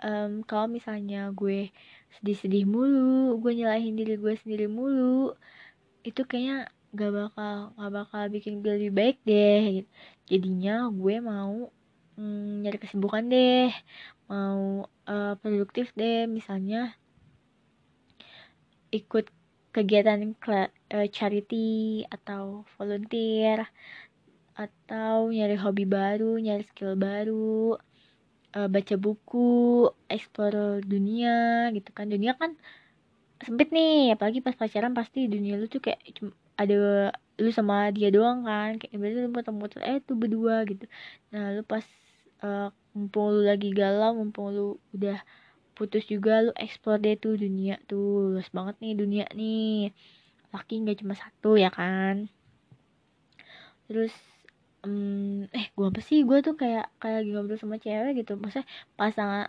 um, 0.04 0.44
kalau 0.44 0.68
misalnya 0.68 1.32
gue 1.32 1.72
sedih-sedih 2.18 2.64
mulu 2.66 3.38
gue 3.38 3.52
nyalahin 3.54 3.94
diri 3.94 4.14
gue 4.18 4.34
sendiri 4.40 4.66
mulu. 4.66 5.34
Itu 6.02 6.26
kayaknya 6.26 6.70
gak 6.90 7.12
bakal 7.14 7.54
gak 7.78 7.92
bakal 7.94 8.22
bikin 8.34 8.64
gue 8.64 8.72
lebih 8.78 8.92
baik 8.94 9.16
deh. 9.28 9.86
Jadinya 10.26 10.90
gue 10.90 11.14
mau 11.22 11.70
mm, 12.18 12.66
nyari 12.66 12.78
kesibukan 12.82 13.24
deh. 13.30 13.70
Mau 14.30 14.86
uh, 15.06 15.34
produktif 15.42 15.90
deh 15.94 16.26
misalnya 16.30 16.94
ikut 18.90 19.30
kegiatan 19.70 20.34
uh, 20.50 21.06
charity 21.14 22.02
atau 22.10 22.66
volunteer 22.74 23.70
atau 24.58 25.30
nyari 25.30 25.56
hobi 25.56 25.86
baru 25.86 26.36
nyari 26.36 26.66
skill 26.66 26.98
baru 26.98 27.78
uh, 28.56 28.68
baca 28.70 28.94
buku, 28.98 29.88
explore 30.10 30.82
dunia 30.84 31.68
gitu 31.76 31.90
kan. 31.94 32.06
Dunia 32.10 32.34
kan 32.34 32.56
sempit 33.40 33.72
nih, 33.72 34.14
apalagi 34.14 34.44
pas 34.44 34.56
pacaran 34.56 34.92
pasti 34.92 35.24
dunia 35.30 35.56
lu 35.56 35.66
tuh 35.70 35.80
kayak 35.80 36.00
ada 36.60 36.76
lu 37.40 37.50
sama 37.54 37.88
dia 37.94 38.12
doang 38.12 38.44
kan. 38.44 38.76
Kayak 38.76 38.96
berarti 39.00 39.18
lu 39.24 39.30
muter-muter 39.32 39.80
eh 39.86 39.98
tuh 40.04 40.16
berdua 40.18 40.66
gitu. 40.68 40.84
Nah 41.32 41.56
lu 41.56 41.62
pas 41.64 41.84
uh, 42.44 42.68
mumpung 42.92 43.32
lu 43.34 43.42
lagi 43.46 43.70
galau 43.72 44.12
mumpung 44.18 44.52
lu 44.52 44.66
udah 44.92 45.18
putus 45.78 46.04
juga 46.04 46.44
lu 46.44 46.52
explore 46.60 47.00
deh 47.00 47.16
tuh 47.16 47.40
dunia 47.40 47.80
tuh. 47.88 48.36
Luas 48.36 48.48
banget 48.52 48.76
nih 48.82 48.92
dunia 48.98 49.26
nih. 49.32 49.94
Laki 50.52 50.82
nggak 50.82 51.00
cuma 51.00 51.14
satu 51.16 51.56
ya 51.56 51.70
kan? 51.72 52.28
Terus 53.88 54.29
um, 54.86 55.46
eh 55.52 55.66
gue 55.72 55.86
apa 55.86 56.00
sih? 56.00 56.22
Gue 56.24 56.40
tuh 56.40 56.54
kayak 56.56 56.92
kayak 57.00 57.24
lagi 57.24 57.30
ngobrol 57.34 57.58
sama 57.60 57.76
cewek 57.80 58.24
gitu. 58.24 58.36
Maksudnya 58.40 58.66
pasangan 58.96 59.48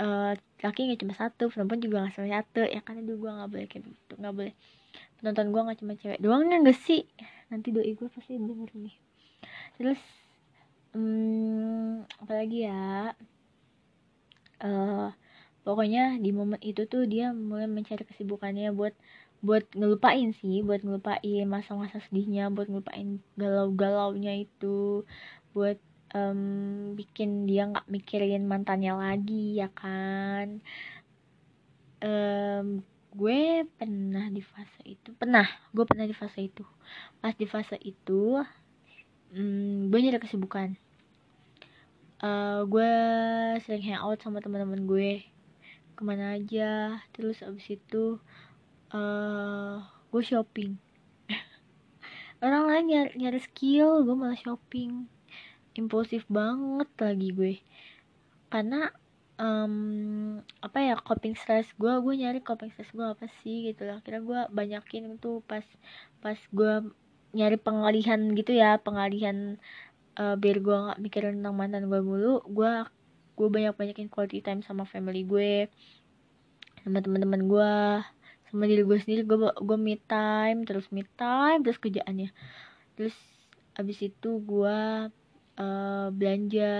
uh, 0.00 0.32
laki 0.60 0.80
nggak 0.88 1.00
cuma 1.02 1.14
satu 1.16 1.50
perempuan 1.52 1.80
juga 1.80 1.96
nggak 2.04 2.14
cuma 2.16 2.28
satu 2.28 2.60
ya 2.64 2.80
kan? 2.84 2.94
Itu 3.00 3.16
gue 3.16 3.30
nggak 3.30 3.50
boleh 3.50 3.66
kayak 3.68 3.84
gitu 3.88 4.12
nggak 4.20 4.34
boleh. 4.34 4.54
Penonton 5.20 5.46
gue 5.52 5.60
nggak 5.60 5.78
cuma 5.84 5.92
cewek 5.98 6.18
doang 6.22 6.42
nggak 6.48 6.78
sih? 6.78 7.02
Nanti 7.52 7.68
doi 7.74 7.92
gue 7.92 8.08
pasti 8.08 8.38
denger 8.38 8.70
nih. 8.76 8.96
Terus 9.76 10.00
um, 10.96 12.04
apalagi 12.20 12.68
ya? 12.68 13.12
Uh, 14.60 15.08
pokoknya 15.64 16.20
di 16.20 16.32
momen 16.32 16.60
itu 16.60 16.84
tuh 16.84 17.04
dia 17.08 17.32
mulai 17.32 17.68
mencari 17.68 18.04
kesibukannya 18.04 18.72
buat 18.76 18.92
buat 19.40 19.64
ngelupain 19.72 20.36
sih 20.36 20.60
buat 20.60 20.84
ngelupain 20.84 21.44
masa-masa 21.48 21.96
sedihnya 22.04 22.52
buat 22.52 22.68
ngelupain 22.68 23.24
galau-galaunya 23.40 24.44
itu 24.44 25.08
buat 25.56 25.80
um, 26.14 26.92
bikin 26.98 27.46
dia 27.46 27.66
nggak 27.70 27.86
mikirin 27.90 28.46
mantannya 28.46 28.94
lagi 28.94 29.58
ya 29.58 29.68
kan? 29.70 30.62
Um, 32.00 32.80
gue 33.12 33.66
pernah 33.76 34.30
di 34.30 34.40
fase 34.40 34.80
itu 34.86 35.10
pernah 35.18 35.44
gue 35.74 35.84
pernah 35.86 36.06
di 36.06 36.16
fase 36.16 36.46
itu. 36.46 36.64
Pas 37.18 37.34
di 37.34 37.46
fase 37.46 37.76
itu 37.82 38.38
um, 39.34 39.90
gue 39.90 39.98
nyari 39.98 40.18
kesibukan. 40.22 40.74
Uh, 42.20 42.68
gue 42.68 42.92
sering 43.64 43.84
hangout 43.88 44.20
sama 44.20 44.42
teman-teman 44.42 44.84
gue. 44.84 45.24
Ke 45.94 46.02
mana 46.06 46.36
aja 46.36 47.00
terus 47.12 47.44
abis 47.44 47.76
itu 47.76 48.18
uh, 48.94 49.82
gue 50.10 50.22
shopping. 50.22 50.78
Orang 52.44 52.70
lain 52.70 52.84
nyari, 52.90 53.10
nyari 53.18 53.40
skill 53.42 54.02
gue 54.02 54.16
malah 54.16 54.38
shopping. 54.38 55.06
Impulsif 55.78 56.26
banget 56.26 56.90
lagi 56.98 57.28
gue. 57.30 57.54
Karena 58.50 58.90
um, 59.38 59.74
apa 60.60 60.78
ya 60.82 60.94
coping 60.98 61.38
stress 61.38 61.70
gue 61.78 61.92
gue 62.02 62.14
nyari 62.18 62.42
coping 62.42 62.74
stress 62.74 62.90
gue 62.90 63.06
apa 63.06 63.26
sih 63.42 63.70
gitu 63.70 63.86
lah. 63.86 64.02
Kira 64.02 64.18
gue 64.20 64.40
banyakin 64.50 65.16
itu 65.16 65.42
pas 65.46 65.64
pas 66.18 66.36
gue 66.36 66.72
nyari 67.30 67.56
pengalihan 67.62 68.18
gitu 68.34 68.58
ya 68.58 68.82
pengalihan 68.82 69.54
uh, 70.18 70.34
biar 70.34 70.58
gue 70.58 70.76
nggak 70.76 70.98
mikirin 70.98 71.38
tentang 71.38 71.54
mantan 71.54 71.86
gue 71.86 72.00
mulu 72.02 72.42
gue 72.50 72.72
gue 73.38 73.48
banyak 73.48 73.74
banyakin 73.78 74.10
quality 74.10 74.42
time 74.42 74.60
sama 74.66 74.82
family 74.82 75.22
gue 75.22 75.70
sama 76.82 76.98
teman-teman 76.98 77.46
gue 77.46 77.72
sama 78.50 78.66
diri 78.66 78.82
gue 78.82 78.98
sendiri. 78.98 79.22
Gue 79.24 79.48
gue 79.54 79.78
me 79.78 79.96
time 80.10 80.66
terus 80.66 80.90
me 80.90 81.06
time 81.14 81.62
terus 81.62 81.78
kerjaannya. 81.78 82.34
Terus 82.98 83.16
abis 83.78 83.98
itu 84.10 84.30
gue 84.42 84.78
uh, 85.56 86.06
belanja 86.10 86.74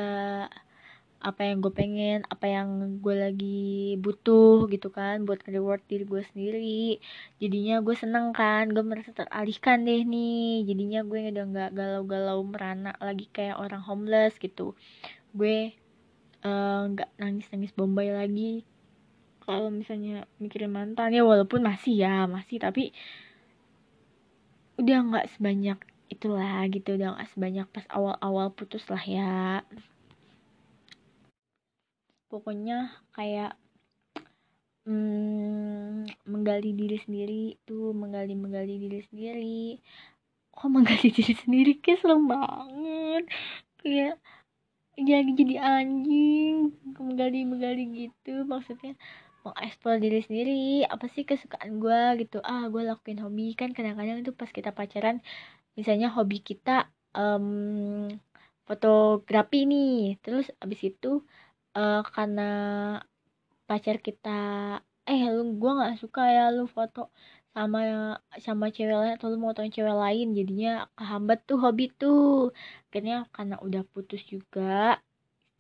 apa 1.21 1.53
yang 1.53 1.61
gue 1.61 1.69
pengen 1.77 2.25
apa 2.33 2.49
yang 2.49 2.97
gue 3.05 3.13
lagi 3.13 3.93
butuh 4.01 4.65
gitu 4.73 4.89
kan 4.89 5.29
buat 5.29 5.45
reward 5.45 5.85
diri 5.85 6.05
gue 6.09 6.23
sendiri. 6.33 6.97
Jadinya 7.37 7.85
gue 7.85 7.93
seneng 7.93 8.33
kan 8.33 8.73
gue 8.73 8.81
merasa 8.81 9.13
teralihkan 9.13 9.85
deh 9.85 10.03
nih. 10.03 10.65
Jadinya 10.65 11.05
gue 11.05 11.21
udah 11.29 11.45
nggak 11.53 11.71
galau-galau 11.77 12.41
merana 12.43 12.97
lagi 12.99 13.29
kayak 13.31 13.61
orang 13.61 13.85
homeless 13.85 14.41
gitu. 14.41 14.73
Gue 15.37 15.77
eh, 16.41 16.83
nggak 16.89 17.11
uh, 17.13 17.17
nangis-nangis 17.21 17.77
bombay 17.77 18.09
lagi 18.17 18.65
kalau 19.51 19.67
misalnya 19.75 20.31
mikirin 20.39 20.71
mantan 20.71 21.11
ya 21.11 21.27
walaupun 21.27 21.67
masih 21.67 21.99
ya 21.99 22.31
masih 22.31 22.63
tapi 22.63 22.95
udah 24.79 24.99
nggak 25.11 25.27
sebanyak 25.35 25.79
itulah 26.07 26.63
gitu 26.71 26.95
udah 26.95 27.19
nggak 27.19 27.31
sebanyak 27.35 27.67
pas 27.75 27.87
awal-awal 27.91 28.55
putus 28.55 28.87
lah 28.87 29.03
ya. 29.03 29.67
Pokoknya 32.31 32.95
kayak 33.11 33.59
hmm, 34.87 36.07
menggali 36.31 36.71
diri 36.79 36.99
sendiri 37.03 37.59
tuh 37.67 37.91
menggali 37.91 38.39
menggali 38.39 38.79
diri 38.79 39.03
sendiri. 39.11 39.83
Kok 40.55 40.71
menggali 40.71 41.09
diri 41.19 41.35
sendiri? 41.35 41.73
Kayak 41.83 42.07
serem 42.07 42.31
banget. 42.31 43.25
Kayak 43.83 44.15
jadi 44.95 45.31
jadi 45.35 45.55
anjing. 45.59 46.75
Menggali 46.95 47.39
menggali 47.47 47.85
gitu 48.07 48.47
maksudnya 48.47 48.95
mengeksplor 49.45 49.97
diri 50.05 50.21
sendiri 50.27 50.61
apa 50.95 51.07
sih 51.15 51.25
kesukaan 51.29 51.81
gue 51.83 52.01
gitu. 52.25 52.37
Ah 52.45 52.69
gue 52.73 52.83
lakuin 52.91 53.21
hobi. 53.25 53.57
Kan 53.59 53.71
kadang-kadang 53.77 54.19
itu 54.23 54.33
pas 54.41 54.51
kita 54.53 54.71
pacaran 54.79 55.17
misalnya 55.79 56.09
hobi 56.17 56.37
kita 56.45 56.71
um, 57.17 58.09
fotografi 58.69 59.57
nih. 59.71 60.21
Terus 60.25 60.47
abis 60.63 60.81
itu 60.91 61.25
uh, 61.79 62.01
karena 62.15 62.43
pacar 63.69 63.97
kita 64.07 64.31
eh 65.11 65.21
lu 65.35 65.43
gue 65.61 65.71
nggak 65.79 65.95
suka 66.03 66.21
ya 66.37 66.43
lu 66.57 66.65
foto 66.77 67.11
sama 67.55 67.81
sama 68.47 68.71
cewek 68.71 68.95
lain 69.01 69.15
atau 69.19 69.27
lu 69.33 69.39
mau 69.43 69.53
tanya 69.57 69.71
cewek 69.77 69.97
lain. 70.05 70.27
Jadinya 70.39 70.71
kehambat 70.99 71.39
tuh 71.49 71.59
hobi 71.65 71.85
tuh. 72.01 72.55
Akhirnya 72.91 73.27
karena 73.35 73.57
udah 73.67 73.83
putus 73.93 74.23
juga 74.27 75.01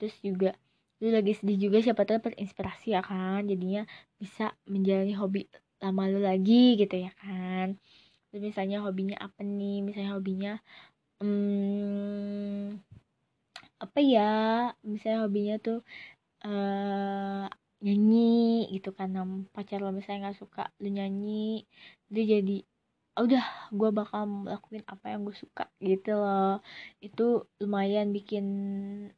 terus 0.00 0.16
juga 0.24 0.56
lu 1.00 1.08
lagi 1.16 1.32
sedih 1.32 1.68
juga 1.68 1.80
siapa 1.80 2.04
tahu 2.04 2.20
dapat 2.20 2.34
inspirasi 2.36 2.96
ya 2.96 3.02
kan? 3.04 3.44
Jadinya 3.48 3.82
bisa 4.20 4.52
menjalani 4.68 5.14
hobi 5.16 5.40
lama 5.80 6.02
lu 6.12 6.20
lagi 6.20 6.76
gitu 6.80 6.96
ya 6.96 7.12
kan? 7.16 7.80
Terus 8.30 8.42
misalnya 8.52 8.84
hobinya 8.84 9.16
apa 9.18 9.40
nih? 9.42 9.80
Misalnya 9.84 10.12
hobinya 10.16 10.52
hmm, 11.20 12.78
apa 13.80 13.98
ya? 14.04 14.32
Misalnya 14.84 15.18
hobinya 15.24 15.56
tuh 15.58 15.78
uh, 16.44 17.48
nyanyi 17.80 18.68
gitu 18.76 18.92
kan 18.92 19.16
pacar 19.56 19.80
lo 19.80 19.88
misalnya 19.88 20.28
nggak 20.28 20.38
suka 20.44 20.68
lu 20.84 20.92
nyanyi 20.92 21.64
dia 22.12 22.24
jadi 22.36 22.60
udah 23.24 23.44
gue 23.72 23.90
bakal 23.90 24.46
lakuin 24.46 24.85
apa 24.87 25.12
yang 25.12 25.26
gue 25.26 25.37
suka 25.37 25.68
gitu 25.80 26.16
loh. 26.16 26.62
Itu 27.02 27.48
lumayan 27.62 28.12
bikin 28.16 28.46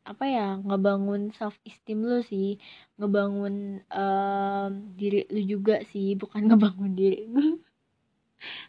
apa 0.04 0.24
ya 0.26 0.46
ngebangun 0.62 1.34
self 1.36 1.56
esteem 1.66 2.00
lu 2.02 2.20
sih. 2.26 2.58
Ngebangun 2.98 3.84
um, 3.90 4.72
diri 4.98 5.26
lu 5.32 5.40
juga 5.44 5.82
sih 5.92 6.14
bukan 6.18 6.40
ngebangun 6.48 6.92
diri 6.98 7.28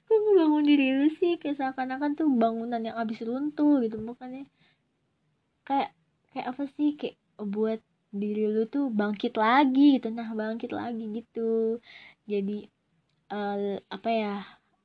gue 0.05 0.17
ngebangun 0.21 0.63
diri 0.69 0.87
lu 0.97 1.07
sih? 1.17 1.41
Kayak 1.41 1.57
seakan-akan 1.61 2.11
tuh 2.19 2.29
bangunan 2.29 2.81
yang 2.81 2.97
habis 2.97 3.19
runtuh 3.25 3.81
gitu 3.81 3.97
bukannya 4.01 4.45
kayak 5.67 5.95
kayak 6.33 6.47
apa 6.53 6.63
sih? 6.77 6.95
Kayak 6.99 7.17
buat 7.41 7.81
diri 8.13 8.45
lu 8.45 8.69
tuh 8.69 8.93
bangkit 8.93 9.33
lagi 9.37 9.97
gitu. 9.97 10.13
Nah 10.13 10.29
bangkit 10.33 10.71
lagi 10.73 11.05
gitu. 11.21 11.81
Jadi 12.29 12.69
uh, 13.33 13.81
apa 13.89 14.09
ya 14.13 14.35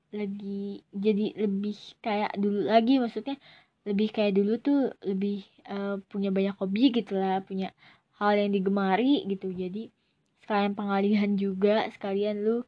lagi 0.08 0.80
jadi 0.94 1.36
lebih 1.36 1.76
kayak 2.00 2.32
dulu 2.40 2.64
lagi 2.64 2.96
maksudnya 2.96 3.36
lebih 3.88 4.08
kayak 4.12 4.36
dulu 4.36 4.52
tuh 4.60 4.92
lebih 5.04 5.44
uh, 5.68 5.96
punya 6.12 6.28
banyak 6.28 6.56
hobi 6.60 6.92
gitu 6.92 7.16
lah 7.16 7.40
punya 7.40 7.72
hal 8.20 8.34
yang 8.34 8.50
digemari 8.52 9.24
gitu. 9.24 9.48
Jadi 9.54 9.88
sekalian 10.44 10.74
pengalihan 10.76 11.32
juga 11.38 11.86
sekalian 11.94 12.36
lu 12.44 12.58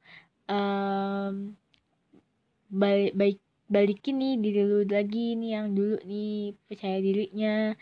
um, 0.48 1.56
balik 2.70 3.12
baik 3.18 3.38
balikin 3.70 4.16
nih 4.18 4.34
diri 4.40 4.62
lu 4.66 4.80
lagi 4.86 5.36
nih 5.38 5.50
yang 5.60 5.66
dulu 5.74 5.96
nih 6.06 6.54
percaya 6.66 6.98
dirinya 7.02 7.74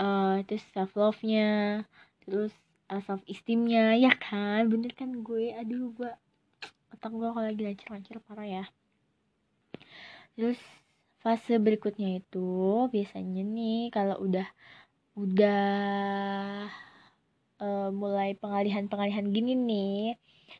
uh, 0.00 0.42
terus 0.44 0.64
self 0.74 0.92
love 0.98 1.20
nya 1.22 1.82
terus 2.24 2.52
uh, 2.90 3.02
self 3.04 3.22
esteemnya 3.30 3.94
ya 4.00 4.12
kan? 4.18 4.66
Bener 4.66 4.92
kan 4.96 5.14
gue? 5.22 5.54
Aduh 5.54 5.92
gue 5.94 6.10
otak 6.90 7.12
gue 7.14 7.28
kalau 7.30 7.46
lagi 7.46 7.62
lancar-lancar 7.62 8.18
parah 8.26 8.48
ya 8.48 8.64
terus 10.34 10.60
fase 11.22 11.54
berikutnya 11.60 12.20
itu 12.20 12.48
biasanya 12.94 13.42
nih 13.44 13.92
kalau 13.92 14.16
udah 14.26 14.46
udah 15.18 15.62
uh, 17.60 17.88
mulai 17.92 18.32
pengalihan-pengalihan 18.40 19.26
gini 19.28 19.52
nih 19.54 20.00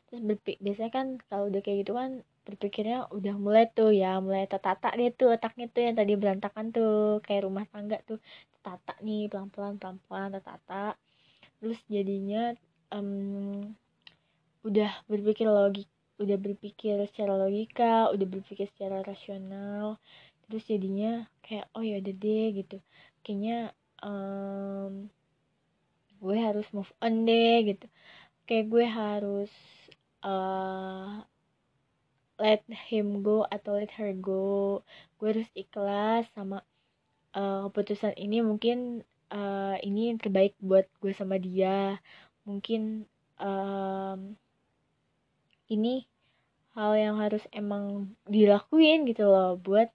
terus 0.07 0.21
berpik 0.23 0.57
biasanya 0.61 0.91
kan 0.93 1.07
kalau 1.27 1.49
udah 1.49 1.61
kayak 1.65 1.83
gitu 1.83 1.93
kan 1.97 2.21
berpikirnya 2.41 3.05
udah 3.13 3.35
mulai 3.37 3.69
tuh 3.69 3.93
ya 3.93 4.17
mulai 4.17 4.49
tertata 4.49 4.89
deh 4.97 5.13
tuh 5.13 5.37
otaknya 5.37 5.65
tuh 5.69 5.81
yang 5.85 5.95
tadi 5.99 6.13
berantakan 6.17 6.65
tuh 6.73 7.21
kayak 7.25 7.45
rumah 7.45 7.65
tangga 7.69 7.97
tuh 8.09 8.17
tertata 8.61 8.93
nih 9.01 9.25
pelan-pelan 9.25 9.81
pelan-pelan 9.81 10.29
tertata. 10.37 10.93
Terus 11.57 11.79
jadinya 11.89 12.53
um, 12.93 13.73
udah 14.61 14.91
berpikir 15.09 15.49
logik 15.49 15.89
udah 16.21 16.37
berpikir 16.37 17.01
secara 17.09 17.33
logika 17.33 18.13
udah 18.13 18.27
berpikir 18.29 18.69
secara 18.69 19.01
rasional 19.01 19.97
terus 20.51 20.67
jadinya 20.67 21.31
kayak 21.47 21.71
oh 21.71 21.79
ya 21.79 22.03
udah 22.03 22.15
deh 22.19 22.47
gitu. 22.59 22.77
Kayaknya 23.23 23.71
um, 24.03 25.07
gue 26.19 26.37
harus 26.43 26.67
move 26.75 26.91
on 26.99 27.23
deh 27.23 27.71
gitu. 27.71 27.87
Kayak 28.43 28.65
gue 28.67 28.85
harus 28.85 29.51
uh, 30.27 31.23
let 32.35 32.67
him 32.67 33.23
go 33.23 33.47
atau 33.47 33.79
let 33.79 33.95
her 33.95 34.11
go. 34.11 34.83
Gue 35.15 35.31
harus 35.31 35.47
ikhlas 35.55 36.27
sama 36.35 36.67
uh, 37.31 37.71
keputusan 37.71 38.19
ini 38.19 38.43
mungkin 38.43 39.07
uh, 39.31 39.79
ini 39.79 40.11
yang 40.11 40.19
terbaik 40.19 40.59
buat 40.59 40.83
gue 40.99 41.15
sama 41.15 41.39
dia. 41.39 41.95
Mungkin 42.43 43.07
um, 43.39 44.35
ini 45.71 46.10
hal 46.77 46.91
yang 46.95 47.15
harus 47.19 47.43
emang 47.51 48.15
dilakuin 48.27 49.03
gitu 49.09 49.27
loh 49.27 49.59
buat 49.59 49.91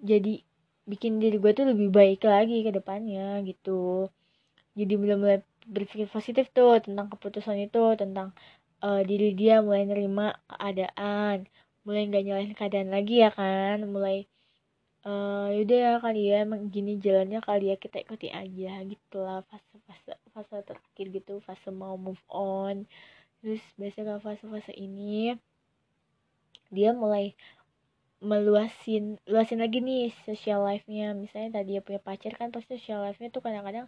jadi 0.00 0.40
bikin 0.86 1.18
diri 1.18 1.36
gue 1.42 1.52
tuh 1.52 1.66
lebih 1.66 1.88
baik 1.90 2.22
lagi 2.24 2.62
ke 2.62 2.70
depannya 2.70 3.42
gitu. 3.42 4.06
Jadi 4.78 4.92
mulai-mulai 5.00 5.40
berpikir 5.66 6.06
positif 6.06 6.48
tuh 6.54 6.78
tentang 6.78 7.10
keputusan 7.10 7.58
itu 7.58 7.82
tentang 7.98 8.30
uh, 8.86 9.02
diri 9.02 9.34
dia 9.34 9.58
mulai 9.64 9.82
nerima 9.88 10.36
keadaan 10.46 11.50
mulai 11.86 12.02
nggak 12.10 12.22
nyalahin 12.26 12.54
keadaan 12.54 12.90
lagi 12.90 13.22
ya 13.22 13.30
kan 13.34 13.82
mulai 13.86 14.26
uh, 15.06 15.50
yaudah 15.54 15.78
ya 15.78 15.92
kali 16.02 16.20
ya 16.30 16.36
emang 16.46 16.70
gini 16.70 16.98
jalannya 16.98 17.38
kali 17.42 17.70
ya 17.74 17.76
kita 17.78 18.02
ikuti 18.02 18.30
aja 18.30 18.82
gitu 18.86 19.16
lah 19.22 19.42
fase-fase 19.46 20.18
fase 20.34 20.56
terakhir 20.66 21.06
gitu 21.14 21.38
fase 21.46 21.70
mau 21.70 21.94
move 21.98 22.22
on 22.30 22.86
terus 23.40 23.62
biasanya 23.80 24.18
fase-fase 24.22 24.72
ini 24.74 25.36
dia 26.72 26.90
mulai 26.96 27.36
meluasin 28.24 29.20
luasin 29.28 29.60
lagi 29.60 29.78
nih 29.84 30.10
social 30.24 30.64
life-nya. 30.64 31.12
Misalnya 31.12 31.60
tadi 31.60 31.76
dia 31.76 31.82
punya 31.84 32.00
pacar 32.00 32.32
kan 32.34 32.48
pasti 32.50 32.80
social 32.80 33.04
life-nya 33.04 33.28
tuh 33.28 33.44
kadang-kadang 33.44 33.86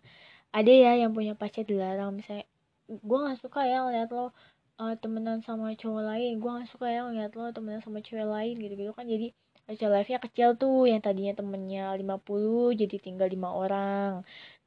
ada 0.52 0.72
ya 0.72 0.92
yang 1.00 1.12
punya 1.16 1.32
pacar 1.32 1.64
dilarang. 1.64 2.12
Misalnya 2.20 2.44
gue 2.88 3.18
nggak 3.18 3.40
suka 3.40 3.60
ya 3.64 3.84
ngeliat 3.84 4.08
lo 4.12 4.30
uh, 4.78 4.94
temenan 5.00 5.40
sama 5.42 5.74
cowok 5.74 6.02
lain. 6.04 6.32
Gue 6.40 6.50
gak 6.60 6.70
suka 6.70 6.86
ya 6.88 7.00
ngeliat 7.08 7.32
lo 7.34 7.50
temenan 7.56 7.80
sama 7.82 7.98
cewek 8.04 8.28
lain 8.28 8.54
gitu-gitu 8.60 8.92
kan. 8.94 9.06
Jadi 9.08 9.32
social 9.68 9.92
life-nya 9.92 10.18
kecil 10.24 10.48
tuh 10.56 10.88
yang 10.88 11.04
tadinya 11.04 11.36
temennya 11.36 11.92
50 11.92 12.72
jadi 12.80 12.96
tinggal 13.04 13.28
lima 13.28 13.52
orang. 13.52 14.12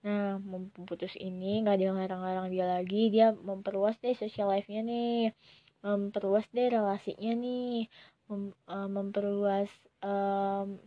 Nah 0.06 0.38
memputus 0.38 1.14
ini 1.18 1.66
nggak 1.66 1.76
ada 1.78 1.86
yang 1.90 1.98
larang-larang 1.98 2.48
dia 2.54 2.66
lagi 2.70 3.10
dia 3.10 3.34
memperluas 3.34 3.98
deh 4.04 4.14
social 4.14 4.54
life-nya 4.54 4.82
nih. 4.86 5.34
Memperluas 5.82 6.46
deh 6.54 6.68
relasinya 6.70 7.34
nih. 7.34 7.90
Mem, 8.30 8.54
uh, 8.70 8.90
memperluas 8.96 9.70
um, 10.06 10.78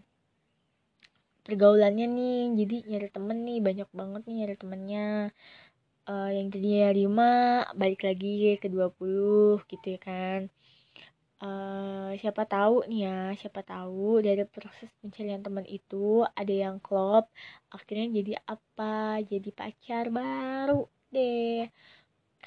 pergaulannya 1.43 2.07
nih. 2.07 2.39
Jadi 2.61 2.77
nyari 2.91 3.09
temen 3.11 3.39
nih 3.43 3.59
banyak 3.67 3.89
banget 3.91 4.23
nih 4.31 4.35
nyari 4.47 4.55
temennya. 4.63 5.07
Uh, 6.05 6.31
yang 6.37 6.53
tadinya 6.53 6.93
lima 6.93 7.31
balik 7.81 8.05
lagi 8.05 8.61
ke 8.61 8.69
20 8.69 9.57
gitu 9.73 9.87
ya 9.97 10.01
kan 10.05 10.41
uh, 11.45 12.11
siapa 12.17 12.43
tahu 12.49 12.89
nih 12.89 13.01
ya 13.07 13.19
siapa 13.37 13.61
tahu 13.61 14.25
dari 14.25 14.43
proses 14.49 14.89
pencarian 15.05 15.45
teman 15.45 15.67
itu 15.69 16.25
ada 16.33 16.55
yang 16.55 16.81
klop 16.81 17.29
akhirnya 17.69 18.09
jadi 18.25 18.33
apa? 18.49 19.21
Jadi 19.29 19.49
pacar 19.53 20.09
baru 20.09 20.89
deh. 21.13 21.69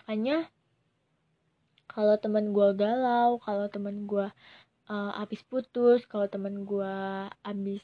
Makanya 0.01 0.49
kalau 1.87 2.15
teman 2.19 2.53
gue 2.53 2.69
galau 2.77 3.37
kalau 3.41 3.65
teman 3.69 4.05
gue 4.09 4.27
uh, 4.91 5.11
habis 5.17 5.41
putus 5.45 6.05
kalau 6.09 6.27
teman 6.29 6.65
gue 6.65 6.95
habis 7.41 7.81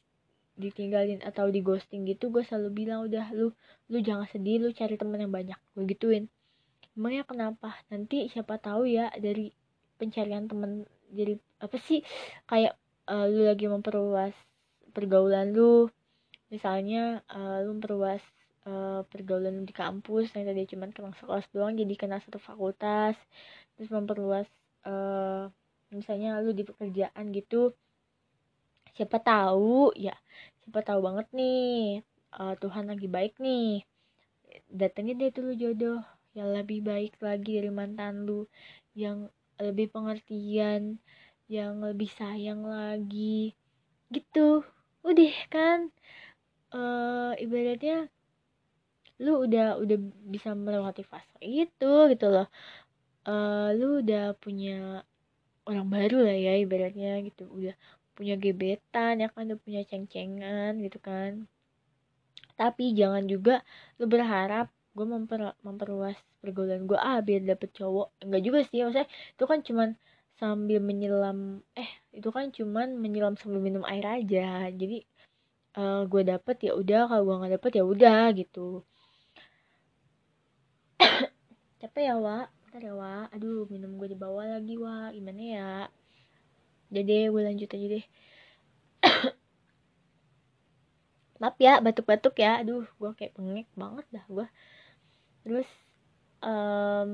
ditinggalin 0.53 1.17
atau 1.25 1.49
di 1.49 1.65
ghosting 1.65 2.05
gitu 2.05 2.29
gue 2.29 2.45
selalu 2.45 2.85
bilang 2.85 3.09
udah 3.09 3.33
lu 3.33 3.49
lu 3.89 3.97
jangan 4.05 4.29
sedih 4.29 4.61
lu 4.61 4.69
cari 4.73 4.95
temen 4.97 5.19
yang 5.21 5.33
banyak. 5.33 5.59
Gue 5.73 5.85
gituin. 5.89 6.29
Emangnya 6.93 7.25
kenapa? 7.25 7.73
Nanti 7.89 8.29
siapa 8.29 8.61
tahu 8.61 8.85
ya 8.85 9.09
dari 9.17 9.49
pencarian 9.97 10.45
temen 10.45 10.85
jadi 11.13 11.33
apa 11.61 11.77
sih 11.85 12.01
kayak 12.49 12.73
uh, 13.07 13.25
lu 13.29 13.47
lagi 13.47 13.69
memperluas 13.69 14.33
pergaulan 14.91 15.53
lu. 15.53 15.87
Misalnya 16.53 17.25
uh, 17.33 17.65
lu 17.65 17.77
memperluas 17.77 18.21
uh, 18.69 19.01
pergaulan 19.09 19.65
di 19.65 19.73
kampus 19.73 20.33
yang 20.37 20.45
tadi 20.49 20.69
cuma 20.69 20.89
kenal 20.93 21.13
sekelas 21.17 21.45
doang 21.53 21.73
jadi 21.73 21.93
kenal 21.97 22.19
satu 22.21 22.37
fakultas. 22.37 23.17
Terus 23.77 23.89
memperluas 23.89 24.45
uh, 24.85 25.49
misalnya 25.93 26.41
lu 26.41 26.53
di 26.57 26.65
pekerjaan 26.65 27.29
gitu 27.29 27.73
siapa 28.93 29.17
tahu 29.17 29.93
ya 29.97 30.13
siapa 30.61 30.85
tahu 30.85 31.01
banget 31.01 31.27
nih 31.33 32.05
uh, 32.37 32.53
Tuhan 32.57 32.89
lagi 32.89 33.07
baik 33.09 33.37
nih. 33.41 33.81
Datengin 34.69 35.17
deh 35.17 35.33
tuh 35.33 35.49
lu 35.49 35.53
jodoh 35.57 36.01
yang 36.33 36.53
lebih 36.53 36.85
baik 36.85 37.17
lagi 37.21 37.61
dari 37.61 37.73
mantan 37.73 38.25
lu 38.25 38.45
yang 38.93 39.29
lebih 39.63 39.87
pengertian 39.93 40.99
yang 41.47 41.79
lebih 41.79 42.09
sayang 42.11 42.67
lagi. 42.67 43.55
Gitu. 44.11 44.63
Udah 45.03 45.35
kan? 45.47 45.89
Uh, 46.73 47.37
ibaratnya 47.37 48.09
lu 49.21 49.45
udah 49.45 49.77
udah 49.77 49.97
bisa 50.25 50.57
melewati 50.57 51.05
fase 51.05 51.37
itu 51.39 51.93
gitu 52.11 52.27
loh. 52.27 52.47
Uh, 53.23 53.71
lu 53.77 54.03
udah 54.03 54.35
punya 54.35 55.05
orang 55.63 55.87
baru 55.87 56.27
lah 56.27 56.35
ya 56.35 56.53
ibaratnya 56.59 57.21
gitu. 57.23 57.47
Udah 57.47 57.75
punya 58.17 58.35
gebetan 58.35 59.21
ya 59.23 59.27
kan? 59.31 59.47
Udah 59.47 59.59
punya 59.61 59.81
ceng-cengan 59.85 60.81
gitu 60.81 60.97
kan. 60.99 61.47
Tapi 62.59 62.93
jangan 62.93 63.25
juga 63.25 63.61
lu 63.97 64.05
berharap 64.09 64.69
gue 64.93 65.05
memper 65.09 65.57
memperluas 65.65 66.17
pergaulan 66.37 66.85
gue 66.85 66.99
ah 66.99 67.19
biar 67.25 67.41
dapet 67.41 67.69
cowok. 67.73 68.07
Enggak 68.21 68.41
juga 68.45 68.59
sih 68.69 68.79
maksudnya 68.85 69.09
itu 69.09 69.43
kan 69.49 69.59
cuman 69.65 69.89
sambil 70.37 70.79
menyelam 70.81 71.61
eh 71.73 71.89
itu 72.13 72.29
kan 72.29 72.53
cuman 72.53 72.87
menyelam 73.01 73.33
sambil 73.41 73.61
minum 73.61 73.83
air 73.89 74.05
aja. 74.05 74.69
Jadi 74.69 75.01
uh, 75.77 76.05
gue 76.05 76.21
dapet 76.21 76.57
ya 76.69 76.71
udah. 76.77 77.09
Kalau 77.09 77.23
gue 77.25 77.35
nggak 77.41 77.53
dapet 77.57 77.71
ya 77.81 77.83
udah 77.85 78.23
gitu. 78.37 78.85
Capek 81.81 82.03
ya 82.13 82.15
wa 82.21 82.45
ntar 82.69 82.81
ya 82.89 82.93
wa 82.97 83.29
aduh 83.29 83.69
minum 83.69 83.97
gue 84.01 84.07
dibawa 84.13 84.57
lagi 84.57 84.77
wa 84.77 85.09
gimana 85.09 85.41
ya? 85.41 85.71
Jadi 86.93 87.33
gue 87.33 87.41
lanjut 87.41 87.69
aja 87.73 87.87
deh. 87.97 88.05
Maaf 91.41 91.57
ya 91.57 91.81
batuk-batuk 91.81 92.37
ya. 92.37 92.61
Aduh 92.61 92.85
gue 93.01 93.11
kayak 93.17 93.33
pengek 93.33 93.67
banget 93.73 94.05
dah 94.13 94.25
gue 94.29 94.45
terus 95.43 95.67
um, 96.43 97.11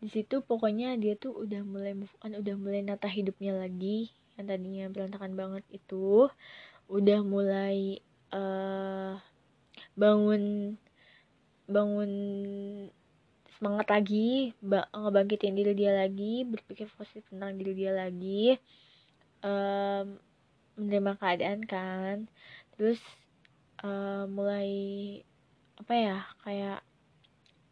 di 0.00 0.08
situ 0.08 0.40
pokoknya 0.44 0.96
dia 0.96 1.14
tuh 1.16 1.32
udah 1.44 1.62
mulai 1.62 1.92
move 1.94 2.14
on 2.24 2.34
udah 2.34 2.54
mulai 2.56 2.80
nata 2.80 3.06
hidupnya 3.06 3.54
lagi 3.54 4.10
yang 4.36 4.48
tadinya 4.48 4.84
berantakan 4.88 5.36
banget 5.36 5.64
itu 5.70 6.28
udah 6.90 7.20
mulai 7.22 8.00
uh, 8.32 9.20
bangun 9.94 10.74
bangun 11.70 12.12
semangat 13.60 13.86
lagi 13.92 14.56
ngebangkitin 14.64 15.52
diri 15.52 15.76
dia 15.76 15.92
lagi 15.92 16.48
berpikir 16.48 16.88
positif 16.96 17.28
tentang 17.28 17.60
diri 17.60 17.76
dia 17.76 17.92
lagi 17.92 18.56
um, 19.44 20.16
menerima 20.80 21.12
keadaan 21.20 21.60
kan. 21.68 22.16
Terus 22.76 23.00
uh, 23.84 24.24
mulai 24.24 24.70
apa 25.80 25.94
ya 25.96 26.18
kayak 26.44 26.80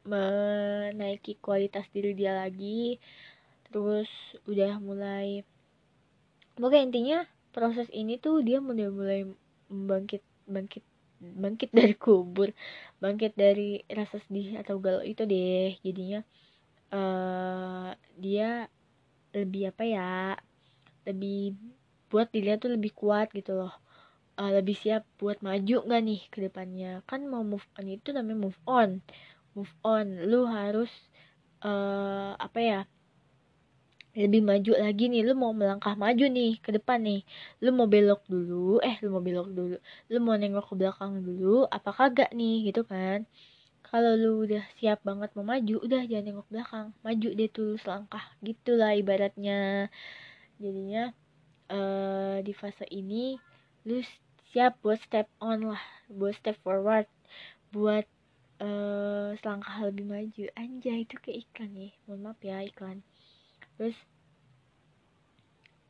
menaiki 0.08 1.36
kualitas 1.44 1.84
diri 1.92 2.16
dia 2.16 2.32
lagi 2.32 2.96
terus 3.68 4.08
udah 4.48 4.80
mulai 4.80 5.44
pokoknya 6.56 6.84
intinya 6.88 7.18
proses 7.52 7.92
ini 7.92 8.16
tuh 8.16 8.40
dia 8.40 8.64
udah 8.64 8.88
mulai 8.88 9.28
bangkit 9.68 10.24
bangkit 10.48 10.84
bangkit 11.20 11.70
dari 11.74 11.92
kubur 11.92 12.56
bangkit 13.02 13.36
dari 13.36 13.84
rasa 13.90 14.22
sedih 14.24 14.58
atau 14.62 14.78
galau 14.78 15.02
itu 15.02 15.26
deh. 15.26 15.76
Jadinya 15.82 16.22
uh, 16.94 17.92
dia 18.16 18.70
lebih 19.34 19.70
apa 19.74 19.84
ya 19.84 20.12
lebih 21.04 21.58
buat 22.08 22.32
dilihat 22.32 22.64
tuh 22.64 22.72
lebih 22.72 22.96
kuat 22.96 23.28
gitu 23.36 23.52
loh 23.52 23.72
uh, 24.38 24.52
lebih 24.54 24.76
siap 24.78 25.02
buat 25.18 25.42
maju 25.42 25.76
nggak 25.84 26.02
nih 26.06 26.20
ke 26.30 26.38
depannya? 26.46 27.02
Kan 27.10 27.26
mau 27.26 27.42
move 27.42 27.66
on 27.76 27.86
itu 27.90 28.14
namanya 28.14 28.38
move 28.48 28.60
on. 28.64 29.02
Move 29.58 29.74
on. 29.82 30.06
Lu 30.30 30.46
harus 30.46 30.90
uh, 31.66 32.38
apa 32.38 32.58
ya 32.62 32.80
lebih 34.14 34.42
maju 34.46 34.72
lagi 34.78 35.10
nih. 35.10 35.22
Lu 35.26 35.34
mau 35.34 35.50
melangkah 35.50 35.98
maju 35.98 36.24
nih 36.30 36.62
ke 36.62 36.70
depan 36.70 37.02
nih. 37.02 37.20
Lu 37.62 37.70
mau 37.74 37.90
belok 37.90 38.22
dulu. 38.30 38.78
Eh 38.80 38.96
lu 39.02 39.10
mau 39.14 39.22
belok 39.22 39.48
dulu. 39.50 39.76
Lu 40.10 40.18
mau 40.22 40.34
nengok 40.38 40.66
ke 40.70 40.74
belakang 40.78 41.12
dulu 41.26 41.66
apa 41.68 41.90
kagak 41.90 42.30
nih? 42.32 42.70
Gitu 42.70 42.86
kan. 42.86 43.26
Kalau 43.88 44.12
lu 44.20 44.44
udah 44.44 44.64
siap 44.76 45.00
banget 45.00 45.32
mau 45.32 45.46
maju 45.46 45.76
udah 45.82 46.02
jangan 46.06 46.24
nengok 46.30 46.48
belakang. 46.52 46.86
Maju 47.02 47.28
deh 47.34 47.48
tuh 47.50 47.74
selangkah 47.80 48.24
gitulah 48.44 48.92
ibaratnya. 48.94 49.88
Jadinya 50.60 51.14
uh, 51.70 52.36
di 52.42 52.52
fase 52.52 52.84
ini 52.90 53.38
lu 53.88 54.02
siap 54.50 54.80
buat 54.80 55.00
step 55.02 55.28
on 55.40 55.74
lah. 55.74 55.82
Buat 56.08 56.40
step 56.40 56.56
forward 56.64 57.08
buat 57.68 58.04
uh, 58.62 59.36
selangkah 59.40 59.76
lebih 59.88 60.06
maju. 60.08 60.44
Anjay 60.56 61.04
itu 61.04 61.16
kayak 61.20 61.44
iklan 61.48 61.72
ya. 61.76 61.90
Mohon 62.08 62.20
maaf 62.24 62.40
ya 62.40 62.58
iklan. 62.64 62.98
Terus 63.76 63.96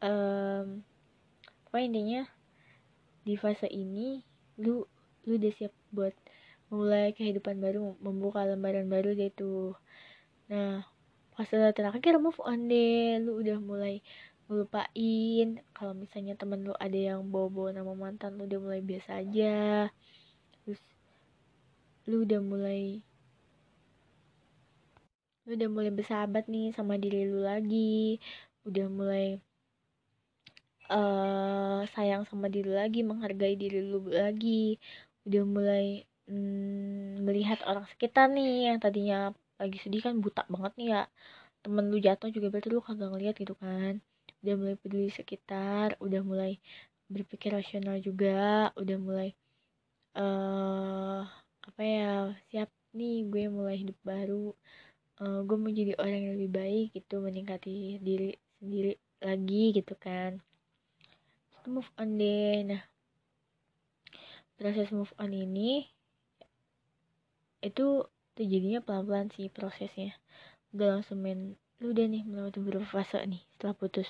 um, 0.02 0.82
pokoknya 1.68 1.86
intinya 1.88 2.20
di 3.22 3.34
fase 3.36 3.68
ini 3.68 4.24
lu 4.58 4.82
lu 5.28 5.32
udah 5.36 5.52
siap 5.52 5.74
buat 5.92 6.16
mulai 6.68 7.12
kehidupan 7.16 7.60
baru 7.60 7.96
membuka 8.00 8.44
lembaran 8.44 8.88
baru 8.88 9.14
deh 9.14 9.30
tuh. 9.32 9.76
Nah 10.50 10.84
fase 11.38 11.54
terakhir 11.72 12.18
move 12.18 12.40
on 12.42 12.66
deh. 12.66 13.22
Lu 13.22 13.40
udah 13.40 13.58
mulai 13.62 14.02
ngelupain 14.48 15.60
kalau 15.76 15.92
misalnya 15.92 16.32
temen 16.40 16.64
lu 16.64 16.72
ada 16.80 16.96
yang 16.96 17.20
bawa-bawa 17.28 17.76
nama 17.76 17.92
mantan 17.92 18.40
lu 18.40 18.48
udah 18.48 18.60
mulai 18.64 18.80
biasa 18.80 19.20
aja. 19.20 19.56
Terus 20.64 20.80
lu 22.08 22.24
udah 22.24 22.40
mulai 22.40 23.04
lu 25.44 25.50
udah 25.56 25.68
mulai 25.68 25.92
bersahabat 25.92 26.44
nih 26.48 26.72
sama 26.72 26.96
diri 26.96 27.28
lu 27.28 27.44
lagi. 27.44 28.16
Udah 28.64 28.86
mulai 28.88 29.36
uh, 30.88 31.84
sayang 31.92 32.24
sama 32.24 32.48
diri 32.48 32.72
lagi 32.72 33.04
menghargai 33.04 33.52
diri 33.60 33.84
lu 33.84 34.00
lagi. 34.08 34.80
Udah 35.28 35.42
mulai 35.44 36.08
mm, 36.24 37.20
melihat 37.26 37.60
orang 37.68 37.84
sekitar 37.92 38.32
nih 38.32 38.72
yang 38.72 38.78
tadinya 38.80 39.36
lagi 39.60 39.76
sedih 39.84 40.00
kan 40.06 40.14
buta 40.24 40.48
banget 40.48 40.72
nih 40.80 40.88
ya. 40.96 41.02
Temen 41.60 41.84
lu 41.92 42.00
jatuh 42.00 42.32
juga 42.32 42.48
berarti 42.48 42.68
lu 42.72 42.80
kagak 42.80 43.08
ngeliat 43.12 43.36
gitu 43.36 43.52
kan 43.60 44.00
udah 44.48 44.56
mulai 44.56 44.76
peduli 44.80 45.12
sekitar 45.12 46.00
udah 46.00 46.24
mulai 46.24 46.56
berpikir 47.12 47.52
rasional 47.52 48.00
juga 48.00 48.72
udah 48.80 48.96
mulai 48.96 49.30
uh, 50.16 51.28
apa 51.68 51.82
ya 51.84 52.32
siap 52.48 52.72
nih 52.96 53.28
gue 53.28 53.44
mulai 53.52 53.76
hidup 53.84 53.98
baru 54.00 54.56
uh, 55.20 55.40
gue 55.44 55.56
mau 55.60 55.68
jadi 55.68 55.92
orang 56.00 56.20
yang 56.24 56.34
lebih 56.40 56.50
baik 56.56 56.86
gitu 56.96 57.20
meningkati 57.20 58.00
diri 58.00 58.32
sendiri 58.58 58.96
lagi 59.18 59.64
gitu 59.74 59.94
kan. 59.98 60.38
Terus 61.50 61.66
move 61.70 61.90
on 61.98 62.18
deh. 62.18 62.56
Nah 62.66 62.82
proses 64.58 64.90
move 64.90 65.14
on 65.22 65.30
ini 65.30 65.86
itu 67.62 68.06
terjadinya 68.34 68.82
pelan-pelan 68.82 69.30
sih 69.34 69.50
prosesnya. 69.50 70.14
Gak 70.74 71.02
langsung 71.02 71.22
main 71.22 71.58
lu 71.78 71.94
udah 71.94 72.06
nih 72.10 72.22
melewati 72.26 72.58
beberapa 72.58 72.86
fase 72.86 73.22
nih. 73.22 73.42
Setelah 73.54 73.74
putus 73.78 74.08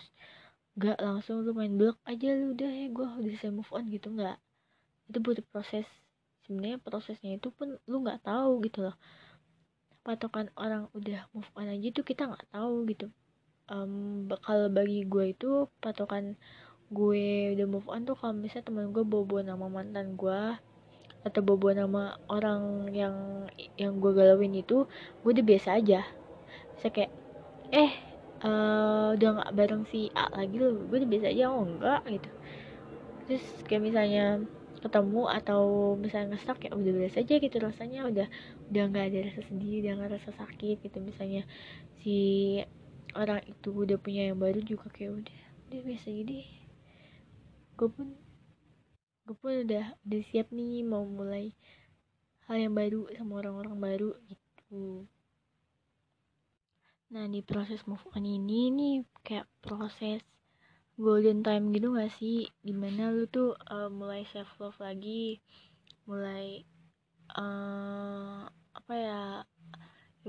gak 0.78 0.98
langsung 1.02 1.42
lu 1.42 1.50
main 1.52 1.74
blok 1.74 1.98
aja 2.07 2.31
lu 2.38 2.54
udah 2.54 2.70
ya 2.70 2.87
gue 2.87 3.07
udah 3.18 3.31
bisa 3.35 3.50
move 3.50 3.68
on 3.74 3.85
gitu 3.90 4.09
nggak. 4.14 4.38
Itu 5.11 5.18
butuh 5.20 5.44
proses. 5.50 5.85
Sebenarnya 6.46 6.78
prosesnya 6.81 7.37
itu 7.37 7.52
pun 7.52 7.76
lu 7.85 7.96
nggak 8.00 8.24
tahu 8.24 8.64
gitu 8.64 8.88
loh. 8.88 8.96
Patokan 10.00 10.48
orang 10.57 10.88
udah 10.96 11.28
move 11.37 11.50
on 11.59 11.68
aja 11.68 11.88
tuh 11.92 12.04
kita 12.07 12.31
nggak 12.31 12.48
tahu 12.54 12.88
gitu. 12.88 13.12
Um, 13.68 14.24
kalau 14.40 14.72
bagi 14.72 15.04
gue 15.04 15.37
itu 15.37 15.68
patokan 15.85 16.40
gue 16.88 17.52
udah 17.52 17.66
move 17.68 17.85
on 17.92 18.09
tuh 18.09 18.16
kalau 18.16 18.33
misalnya 18.33 18.64
teman 18.64 18.96
gue 18.96 19.04
bawa-bawa 19.04 19.44
nama 19.44 19.66
mantan 19.68 20.16
gue 20.16 20.40
atau 21.20 21.40
bawa-bawa 21.44 21.72
nama 21.85 22.02
orang 22.33 22.88
yang 22.96 23.16
yang 23.76 24.00
gue 24.00 24.14
galauin 24.16 24.57
itu 24.57 24.88
gue 25.20 25.31
udah 25.37 25.44
biasa 25.44 25.76
aja. 25.76 26.00
Saya 26.81 26.90
kayak 26.94 27.12
eh 27.74 27.92
uh, 28.44 29.14
udah 29.16 29.28
nggak 29.37 29.52
bareng 29.54 29.85
si 29.90 30.09
A 30.14 30.28
lagi 30.33 30.57
loh. 30.57 30.87
Gue 30.88 31.04
udah 31.04 31.11
biasa 31.11 31.26
aja 31.33 31.44
oh 31.52 31.64
enggak 31.64 32.02
gitu. 32.09 32.31
Terus 33.28 33.44
kayak 33.68 33.83
misalnya 33.85 34.24
ketemu 34.78 35.22
atau 35.26 35.62
misalnya 35.98 36.38
ngestak 36.38 36.59
ya 36.64 36.70
udah 36.72 36.92
biasa 36.94 37.16
aja 37.24 37.35
gitu 37.40 37.57
rasanya. 37.61 38.00
Udah 38.09 38.26
udah 38.72 38.83
nggak 38.88 39.04
ada 39.12 39.18
rasa 39.33 39.40
sedih 39.48 39.74
udah 39.85 39.92
nggak 39.98 40.12
rasa 40.16 40.31
sakit 40.33 40.76
gitu. 40.87 40.98
Misalnya 41.02 41.42
si 42.00 42.18
orang 43.16 43.42
itu 43.48 43.68
udah 43.72 43.98
punya 43.98 44.31
yang 44.33 44.38
baru 44.38 44.61
juga 44.61 44.92
kayak 44.92 45.24
udah 45.24 45.40
udah 45.68 45.81
biasa 45.85 46.09
jadi 46.09 46.38
gue 47.78 47.88
pun 47.92 48.09
gue 49.28 49.37
pun 49.37 49.52
udah 49.68 49.85
udah 50.09 50.22
siap 50.33 50.48
nih 50.48 50.81
mau 50.81 51.04
mulai 51.04 51.52
hal 52.48 52.57
yang 52.57 52.72
baru 52.72 53.04
sama 53.12 53.44
orang-orang 53.44 53.76
baru 53.76 54.11
gitu 54.24 55.04
Nah 57.09 57.25
di 57.25 57.40
proses 57.40 57.81
move 57.88 58.05
on 58.12 58.25
ini 58.29 58.68
nih 58.68 58.94
kayak 59.25 59.49
proses 59.64 60.21
golden 61.01 61.40
time 61.40 61.73
gitu 61.73 61.97
gak 61.97 62.12
sih? 62.21 62.44
Di 62.61 62.77
mana 62.77 63.09
lu 63.09 63.25
tuh 63.25 63.57
uh, 63.57 63.88
mulai 63.88 64.29
self 64.29 64.49
love 64.61 64.77
lagi 64.77 65.40
Mulai 66.05 66.64
uh, 67.33 68.44
apa 68.77 68.94
ya 68.97 69.23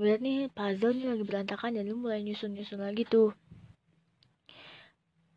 Berarti 0.00 0.24
nih 0.24 0.38
puzzle 0.48 0.96
nih 0.96 1.08
lagi 1.12 1.24
berantakan 1.28 1.76
dan 1.76 1.84
lu 1.84 2.00
mulai 2.00 2.24
nyusun-nyusun 2.24 2.80
lagi 2.80 3.04
tuh. 3.04 3.36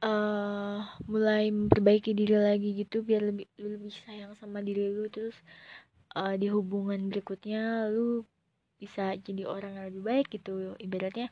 Uh, 0.04 0.84
mulai 1.08 1.48
memperbaiki 1.48 2.12
diri 2.12 2.36
lagi 2.36 2.76
gitu 2.76 3.08
biar 3.08 3.24
lebih 3.24 3.48
lebih 3.56 3.92
sayang 4.04 4.36
sama 4.36 4.60
diri 4.60 4.92
lu 4.92 5.08
terus 5.08 5.36
uh, 6.16 6.36
di 6.36 6.52
hubungan 6.52 7.08
berikutnya 7.08 7.88
lu 7.88 8.28
bisa 8.84 9.16
jadi 9.16 9.48
orang 9.48 9.80
yang 9.80 9.86
lebih 9.88 10.04
baik 10.04 10.28
gitu. 10.36 10.76
Ibaratnya 10.76 11.32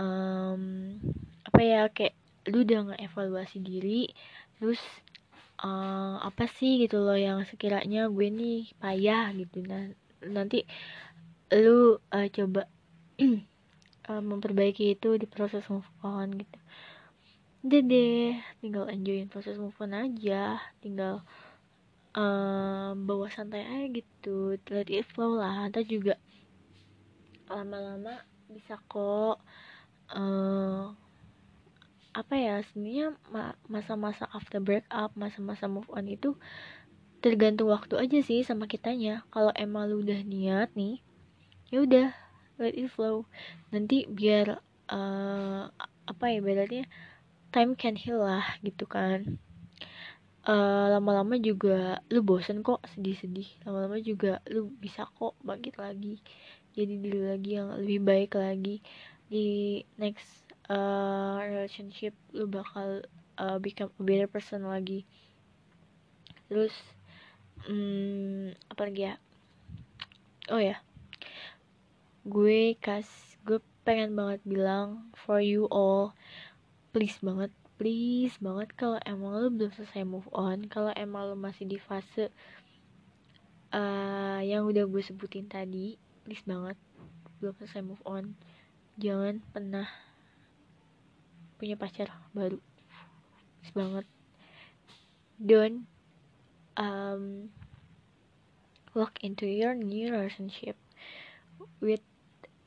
um, 0.00 0.96
apa 1.44 1.60
ya 1.60 1.80
kayak 1.92 2.16
lu 2.48 2.64
udah 2.64 2.96
ngevaluasi 2.96 3.62
diri 3.62 4.10
terus 4.58 4.80
uh, 5.62 6.18
apa 6.22 6.50
sih 6.50 6.82
gitu 6.82 6.98
loh 7.02 7.14
yang 7.14 7.46
sekiranya 7.46 8.10
gue 8.10 8.28
nih 8.32 8.72
payah 8.80 9.30
gitu. 9.36 9.62
Nah 9.62 9.92
nanti 10.26 10.66
lu 11.52 11.98
uh, 11.98 12.26
coba 12.32 12.66
uh, 14.08 14.22
memperbaiki 14.30 14.98
itu 14.98 15.18
di 15.20 15.26
proses 15.28 15.66
move 15.70 15.86
on 16.02 16.34
gitu. 16.34 16.58
Deh 17.62 18.34
tinggal 18.58 18.90
enjoyin 18.90 19.30
proses 19.30 19.54
move 19.54 19.76
on 19.78 19.94
aja. 19.94 20.58
Tinggal 20.82 21.22
uh, 22.18 22.90
bawa 22.98 23.26
santai 23.30 23.62
aja 23.62 23.86
gitu. 24.02 24.58
Let 24.70 24.90
it 24.90 25.06
flow 25.06 25.38
lah. 25.38 25.70
Ntar 25.70 25.86
juga 25.86 26.18
lama-lama 27.50 28.22
bisa 28.50 28.76
kok 28.86 29.40
uh, 30.12 30.92
apa 32.12 32.34
ya 32.36 32.60
sebenarnya 32.68 33.16
masa-masa 33.72 34.28
after 34.36 34.60
break 34.60 34.84
up 34.92 35.16
masa-masa 35.16 35.64
move 35.64 35.88
on 35.88 36.04
itu 36.12 36.36
tergantung 37.24 37.72
waktu 37.72 37.96
aja 37.96 38.18
sih 38.20 38.44
sama 38.44 38.68
kitanya. 38.68 39.24
Kalau 39.32 39.54
emang 39.56 39.88
lu 39.88 40.04
udah 40.04 40.20
niat 40.26 40.74
nih 40.76 41.00
ya 41.72 41.86
udah 41.86 42.08
let 42.60 42.76
it 42.76 42.92
flow. 42.92 43.24
Nanti 43.72 44.04
biar 44.04 44.60
uh, 44.92 45.72
apa 46.04 46.24
ya 46.28 46.44
berarti 46.44 46.84
time 47.54 47.72
can 47.78 47.96
heal 47.96 48.20
lah 48.20 48.44
gitu 48.60 48.84
kan. 48.84 49.40
Lama 50.42 50.98
lama-lama 50.98 51.38
juga 51.38 52.02
lu 52.10 52.20
bosen 52.20 52.60
kok 52.60 52.82
sedih-sedih. 52.92 53.64
Lama-lama 53.64 53.96
juga 54.02 54.42
lu 54.50 54.68
bisa 54.68 55.06
kok 55.06 55.38
bangkit 55.40 55.78
lagi 55.80 56.20
jadi 56.72 56.94
diri 56.98 57.20
lagi 57.22 57.50
yang 57.56 57.68
lebih 57.76 58.00
baik 58.02 58.32
lagi. 58.36 58.80
Di 59.28 59.80
next 59.96 60.28
uh, 60.68 61.40
relationship 61.40 62.12
lu 62.32 62.48
bakal 62.48 63.04
uh, 63.40 63.56
become 63.60 63.92
a 63.96 64.02
better 64.02 64.28
person 64.28 64.64
lagi. 64.68 65.04
Terus 66.48 66.72
hmm, 67.68 68.56
apa 68.72 68.80
lagi 68.88 69.02
ya? 69.08 69.14
Oh 70.52 70.60
ya. 70.60 70.80
Gue 72.24 72.76
kas 72.80 73.08
gue 73.42 73.58
pengen 73.82 74.14
banget 74.14 74.40
bilang 74.46 75.10
for 75.26 75.42
you 75.42 75.66
all 75.74 76.14
please 76.94 77.18
banget 77.18 77.50
please 77.74 78.38
banget 78.38 78.70
kalau 78.78 78.94
emang 79.02 79.34
lo 79.34 79.50
belum 79.50 79.74
selesai 79.74 80.06
move 80.06 80.30
on 80.30 80.70
kalau 80.70 80.94
emang 80.94 81.26
lo 81.26 81.34
masih 81.34 81.66
di 81.66 81.82
fase 81.82 82.30
uh, 83.74 84.38
yang 84.38 84.62
udah 84.70 84.86
gue 84.86 85.02
sebutin 85.02 85.50
tadi 85.50 85.98
please 86.22 86.42
banget 86.46 86.78
belum 87.42 87.58
selesai 87.58 87.82
move 87.82 88.02
on. 88.06 88.38
Jangan 89.02 89.42
pernah 89.50 89.90
punya 91.58 91.74
pacar 91.74 92.06
baru. 92.30 92.62
Please 93.58 93.74
banget. 93.74 94.06
Don't 95.42 95.90
um, 96.78 97.50
walk 98.94 99.18
into 99.26 99.50
your 99.50 99.74
new 99.74 100.14
relationship 100.14 100.78
with 101.82 102.02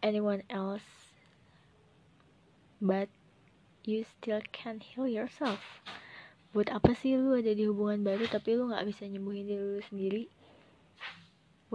anyone 0.03 0.43
else 0.51 0.83
but 2.83 3.07
you 3.87 4.03
still 4.03 4.43
can 4.51 4.83
heal 4.83 5.07
yourself. 5.07 5.63
Buat 6.51 6.71
apa 6.75 6.91
sih 6.99 7.15
lu 7.15 7.39
ada 7.39 7.55
di 7.55 7.63
hubungan 7.63 8.03
baru 8.03 8.27
tapi 8.27 8.59
lu 8.59 8.67
nggak 8.67 8.83
bisa 8.91 9.07
nyembuhin 9.07 9.47
diri 9.47 9.63
lu 9.63 9.81
sendiri 9.87 10.23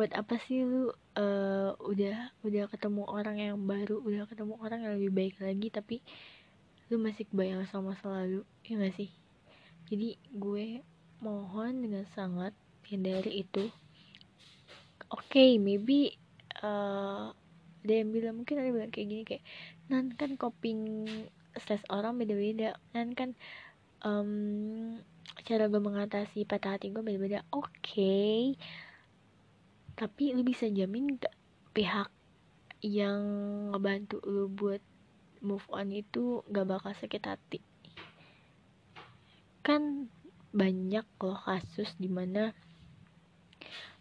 buat 0.01 0.17
apa 0.17 0.41
sih 0.49 0.65
lu 0.65 0.89
uh, 1.21 1.77
udah 1.77 2.33
udah 2.41 2.65
ketemu 2.73 3.05
orang 3.05 3.37
yang 3.37 3.61
baru 3.69 4.01
udah 4.01 4.25
ketemu 4.25 4.57
orang 4.57 4.81
yang 4.81 4.97
lebih 4.97 5.13
baik 5.13 5.37
lagi 5.45 5.69
tapi 5.69 6.01
lu 6.89 6.97
masih 6.97 7.29
kebayang 7.29 7.69
sama 7.69 7.93
masa 7.93 8.09
lalu 8.09 8.41
ya 8.65 8.81
gak 8.81 8.97
sih? 8.97 9.13
Jadi 9.93 10.17
gue 10.33 10.81
mohon 11.21 11.85
dengan 11.85 12.09
sangat 12.17 12.57
hindari 12.89 13.45
itu. 13.45 13.69
Oke 15.13 15.37
okay, 15.37 15.51
maybe 15.61 16.17
uh, 16.65 17.37
ada 17.85 17.93
yang 17.93 18.09
bilang 18.09 18.41
mungkin 18.41 18.57
ada 18.57 18.73
yang 18.73 18.77
bilang 18.81 18.93
kayak 18.97 19.09
gini 19.13 19.23
kayak 19.29 19.45
nan 19.93 20.17
kan 20.17 20.41
coping 20.41 21.05
stress 21.61 21.85
orang 21.93 22.17
beda-beda. 22.17 22.73
Nan 22.97 23.13
kan 23.13 23.37
um, 24.01 24.97
cara 25.45 25.69
gue 25.69 25.83
mengatasi 25.85 26.49
patah 26.49 26.81
hati 26.81 26.89
gue 26.89 27.05
beda-beda. 27.05 27.45
Oke 27.53 27.69
okay. 27.85 28.41
Tapi 30.01 30.33
lu 30.33 30.41
bisa 30.41 30.65
jamin 30.65 31.21
gak 31.21 31.37
pihak 31.77 32.09
yang 32.81 33.21
ngebantu 33.69 34.17
lu 34.25 34.49
buat 34.49 34.81
move 35.45 35.69
on 35.69 35.93
itu 35.93 36.41
gak 36.49 36.65
bakal 36.65 36.97
sakit 36.97 37.21
hati? 37.21 37.61
Kan 39.61 40.09
banyak 40.57 41.05
loh 41.21 41.37
kasus 41.45 41.93
di 42.01 42.09
mana 42.09 42.57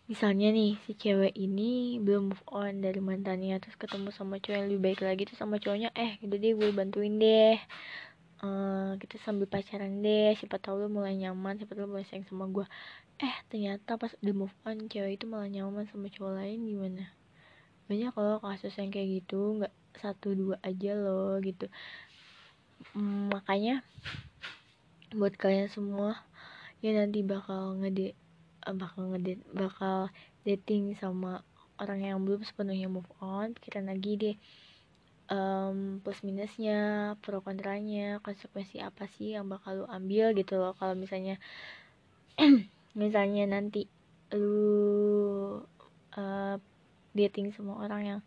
misalnya 0.08 0.50
nih 0.56 0.80
si 0.88 0.96
cewek 0.96 1.36
ini 1.36 2.00
belum 2.00 2.32
move 2.32 2.46
on 2.48 2.80
dari 2.80 3.04
mantannya 3.04 3.60
terus 3.60 3.76
ketemu 3.76 4.10
sama 4.16 4.40
cowok 4.40 4.56
yang 4.56 4.66
lebih 4.72 4.82
baik 4.82 5.04
lagi 5.04 5.28
terus 5.28 5.38
sama 5.44 5.60
cowoknya 5.60 5.92
eh 6.00 6.16
gitu 6.24 6.40
deh 6.40 6.56
gue 6.56 6.70
bantuin 6.72 7.20
deh. 7.20 7.60
Uh, 8.40 8.96
kita 9.04 9.20
sambil 9.20 9.52
pacaran 9.52 10.00
deh 10.00 10.32
siapa 10.40 10.64
tahu 10.64 10.80
lu 10.80 10.88
mulai 10.88 11.20
nyaman 11.20 11.60
siapa 11.60 11.76
tahu 11.76 11.92
lu 11.92 12.00
mulai 12.00 12.08
sayang 12.08 12.24
sama 12.24 12.48
gue 12.48 12.64
eh 13.20 13.36
ternyata 13.52 14.00
pas 14.00 14.16
udah 14.24 14.36
move 14.36 14.56
on 14.64 14.88
cewek 14.88 15.20
itu 15.20 15.26
malah 15.28 15.52
nyaman 15.52 15.86
sama 15.92 16.08
cowok 16.08 16.34
lain 16.40 16.60
gimana? 16.66 17.04
Banyak 17.92 18.12
kalau 18.16 18.40
kasus 18.40 18.74
yang 18.80 18.90
kayak 18.90 19.24
gitu 19.24 19.60
nggak 19.60 19.74
satu 20.00 20.34
dua 20.34 20.56
aja 20.64 20.96
loh 20.96 21.36
gitu. 21.44 21.68
Hmm, 22.96 23.28
makanya 23.30 23.84
buat 25.12 25.36
kalian 25.36 25.68
semua 25.68 26.24
yang 26.80 26.96
nanti 26.96 27.20
bakal 27.26 27.76
ngede 27.76 28.16
Eh, 28.68 28.76
bakal 28.76 29.10
ngedate 29.16 29.44
bakal 29.56 30.12
dating 30.44 30.92
sama 31.00 31.42
orang 31.80 32.04
yang 32.04 32.20
belum 32.28 32.44
sepenuhnya 32.44 32.92
move 32.92 33.08
on 33.24 33.56
pikiran 33.56 33.88
lagi 33.88 34.14
deh. 34.20 34.38
Um, 35.30 36.02
plus 36.02 36.26
minusnya 36.26 37.14
pro 37.22 37.38
kontranya 37.46 38.18
konsekuensi 38.26 38.82
apa 38.82 39.06
sih 39.06 39.38
yang 39.38 39.46
bakal 39.46 39.86
lu 39.86 39.86
ambil 39.86 40.34
gitu 40.34 40.58
loh 40.58 40.74
kalau 40.74 40.98
misalnya 40.98 41.38
misalnya 42.98 43.46
nanti 43.50 43.86
lu 44.34 45.62
uh, 46.14 46.56
dating 47.18 47.50
sama 47.54 47.82
orang 47.82 48.02
yang 48.06 48.20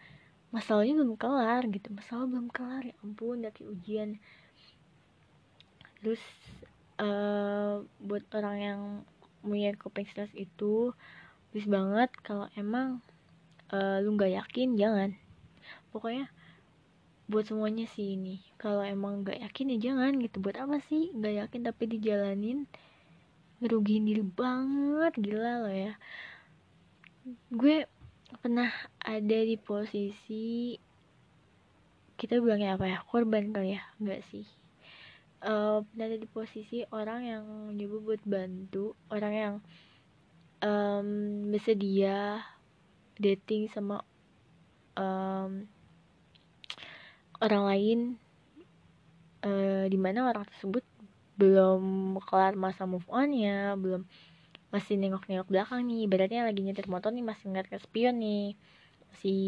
masalahnya 0.53 0.95
belum 0.99 1.17
kelar 1.17 1.67
gitu. 1.71 1.89
Masalah 1.91 2.27
belum 2.29 2.53
kelar 2.53 2.83
ya 2.87 2.95
ampun 3.01 3.43
dari 3.43 3.63
ujian. 3.65 4.19
Terus 6.03 6.23
uh, 6.99 7.83
buat 8.03 8.25
orang 8.35 8.57
yang 8.59 8.81
punya 9.43 9.75
coping 9.75 10.07
stress 10.07 10.31
itu 10.39 10.95
bis 11.51 11.67
banget 11.67 12.09
kalau 12.23 12.47
emang 12.55 13.03
uh, 13.73 13.99
lu 14.03 14.15
nggak 14.15 14.35
yakin 14.39 14.77
jangan. 14.77 15.11
Pokoknya 15.91 16.29
buat 17.31 17.49
semuanya 17.49 17.89
sih 17.89 18.19
ini. 18.19 18.45
Kalau 18.61 18.85
emang 18.85 19.25
nggak 19.25 19.41
yakin 19.41 19.73
ya 19.77 19.79
jangan 19.91 20.21
gitu. 20.21 20.37
Buat 20.43 20.61
apa 20.61 20.83
sih 20.85 21.11
nggak 21.17 21.35
yakin 21.47 21.61
tapi 21.65 21.83
dijalanin 21.89 22.69
ngerugiin 23.63 24.11
diri 24.11 24.27
banget 24.27 25.15
gila 25.23 25.63
loh 25.63 25.71
ya. 25.71 25.95
Gue 27.55 27.87
pernah 28.43 28.75
ada 28.99 29.39
di 29.47 29.55
posisi 29.55 30.75
kita 32.19 32.43
bilangnya 32.43 32.75
apa 32.75 32.87
ya 32.91 32.99
korban 33.07 33.55
kali 33.55 33.79
ya 33.79 33.83
enggak 34.03 34.27
sih. 34.35 34.47
Uh, 35.43 35.83
ada 35.99 36.15
di 36.19 36.27
posisi 36.27 36.87
orang 36.91 37.21
yang 37.27 37.45
nyoba 37.75 37.97
buat 37.99 38.23
bantu 38.23 38.95
orang 39.11 39.35
yang 39.35 39.55
um, 40.63 41.09
bersedia 41.51 42.47
dating 43.19 43.67
sama 43.71 44.07
um, 44.95 45.67
orang 47.43 47.63
lain 47.67 47.99
uh, 49.43 49.85
di 49.91 49.99
mana 49.99 50.31
orang 50.31 50.47
tersebut 50.47 50.87
belum 51.41 51.83
kelar 52.29 52.55
masa 52.59 52.85
move 52.85 53.07
onnya 53.09 53.75
belum 53.81 54.05
masih 54.73 54.97
nengok-nengok 54.97 55.49
belakang 55.53 55.85
nih. 55.85 56.09
Berarti 56.09 56.35
lagi 56.41 56.61
nyetir 56.65 56.89
motor 56.89 57.13
nih 57.13 57.25
masih 57.25 57.53
ngeliat 57.53 57.69
ke 57.69 57.77
spion 57.81 58.17
nih. 58.19 58.57
Masih 59.13 59.41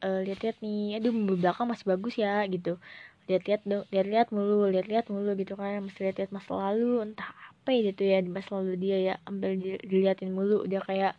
uh, 0.00 0.20
lihat-lihat 0.24 0.56
nih 0.64 0.96
aduh 1.00 1.12
belakang 1.36 1.68
masih 1.68 1.86
bagus 1.88 2.14
ya 2.16 2.40
gitu. 2.48 2.80
Lihat-lihat 3.28 3.62
lihat-lihat 3.92 4.28
mulu 4.32 4.66
lihat-lihat 4.72 5.12
mulu 5.12 5.36
gitu 5.36 5.54
kan. 5.54 5.84
Masih 5.84 6.08
lihat-lihat 6.08 6.32
masa 6.32 6.52
lalu 6.56 7.04
entah 7.04 7.28
apa 7.28 7.68
ya 7.76 7.80
gitu 7.92 8.02
ya 8.08 8.18
di 8.24 8.30
masa 8.32 8.56
lalu 8.56 8.74
dia 8.80 8.98
ya 9.12 9.14
ambil 9.28 9.52
diliatin 9.84 10.32
mulu. 10.32 10.64
Dia 10.64 10.80
kayak 10.80 11.14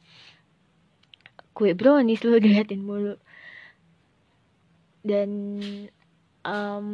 kue 1.54 1.78
brownies 1.78 2.26
lu 2.26 2.42
diliatin 2.44 2.82
mulu. 2.82 3.16
Dan 5.06 5.30
um, 6.46 6.88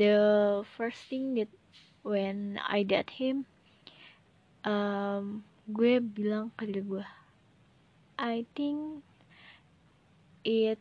the 0.00 0.16
first 0.80 1.04
thing 1.12 1.36
that 1.36 1.52
when 2.00 2.56
I 2.64 2.80
date 2.88 3.12
him 3.20 3.44
um, 4.64 5.44
gue 5.68 6.00
bilang 6.00 6.56
ke 6.56 6.64
diri 6.64 6.80
gue 6.80 7.04
I 8.16 8.48
think 8.56 9.04
it 10.44 10.80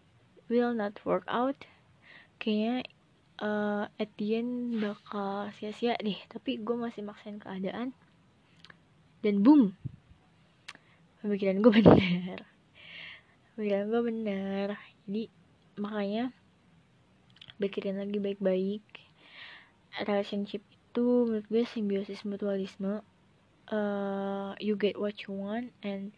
will 0.51 0.75
not 0.75 0.99
work 1.07 1.23
out. 1.31 1.55
Kayaknya 2.35 2.83
uh, 3.39 3.87
at 3.95 4.11
the 4.19 4.43
end 4.43 4.83
bakal 4.83 5.47
sia-sia 5.55 5.95
deh. 6.03 6.19
Tapi 6.27 6.59
gue 6.59 6.75
masih 6.75 7.07
maksain 7.07 7.39
keadaan. 7.39 7.95
Dan 9.23 9.39
boom 9.39 9.71
pemikiran 11.19 11.59
gue 11.59 11.71
bener. 11.79 12.43
Pemikiran 13.55 13.85
gue 13.87 14.01
bener. 14.03 14.67
Jadi 15.07 15.23
makanya 15.79 16.31
pikirin 17.59 17.99
lagi 17.99 18.19
baik-baik 18.19 18.83
relationship 20.03 20.63
itu 20.89 21.05
menurut 21.27 21.45
gue 21.47 21.63
simbiosis 21.69 22.25
mutualisme 22.25 23.05
uh, 23.71 24.51
you 24.57 24.75
get 24.75 24.97
what 24.97 25.15
you 25.25 25.33
want 25.33 25.69
and 25.85 26.11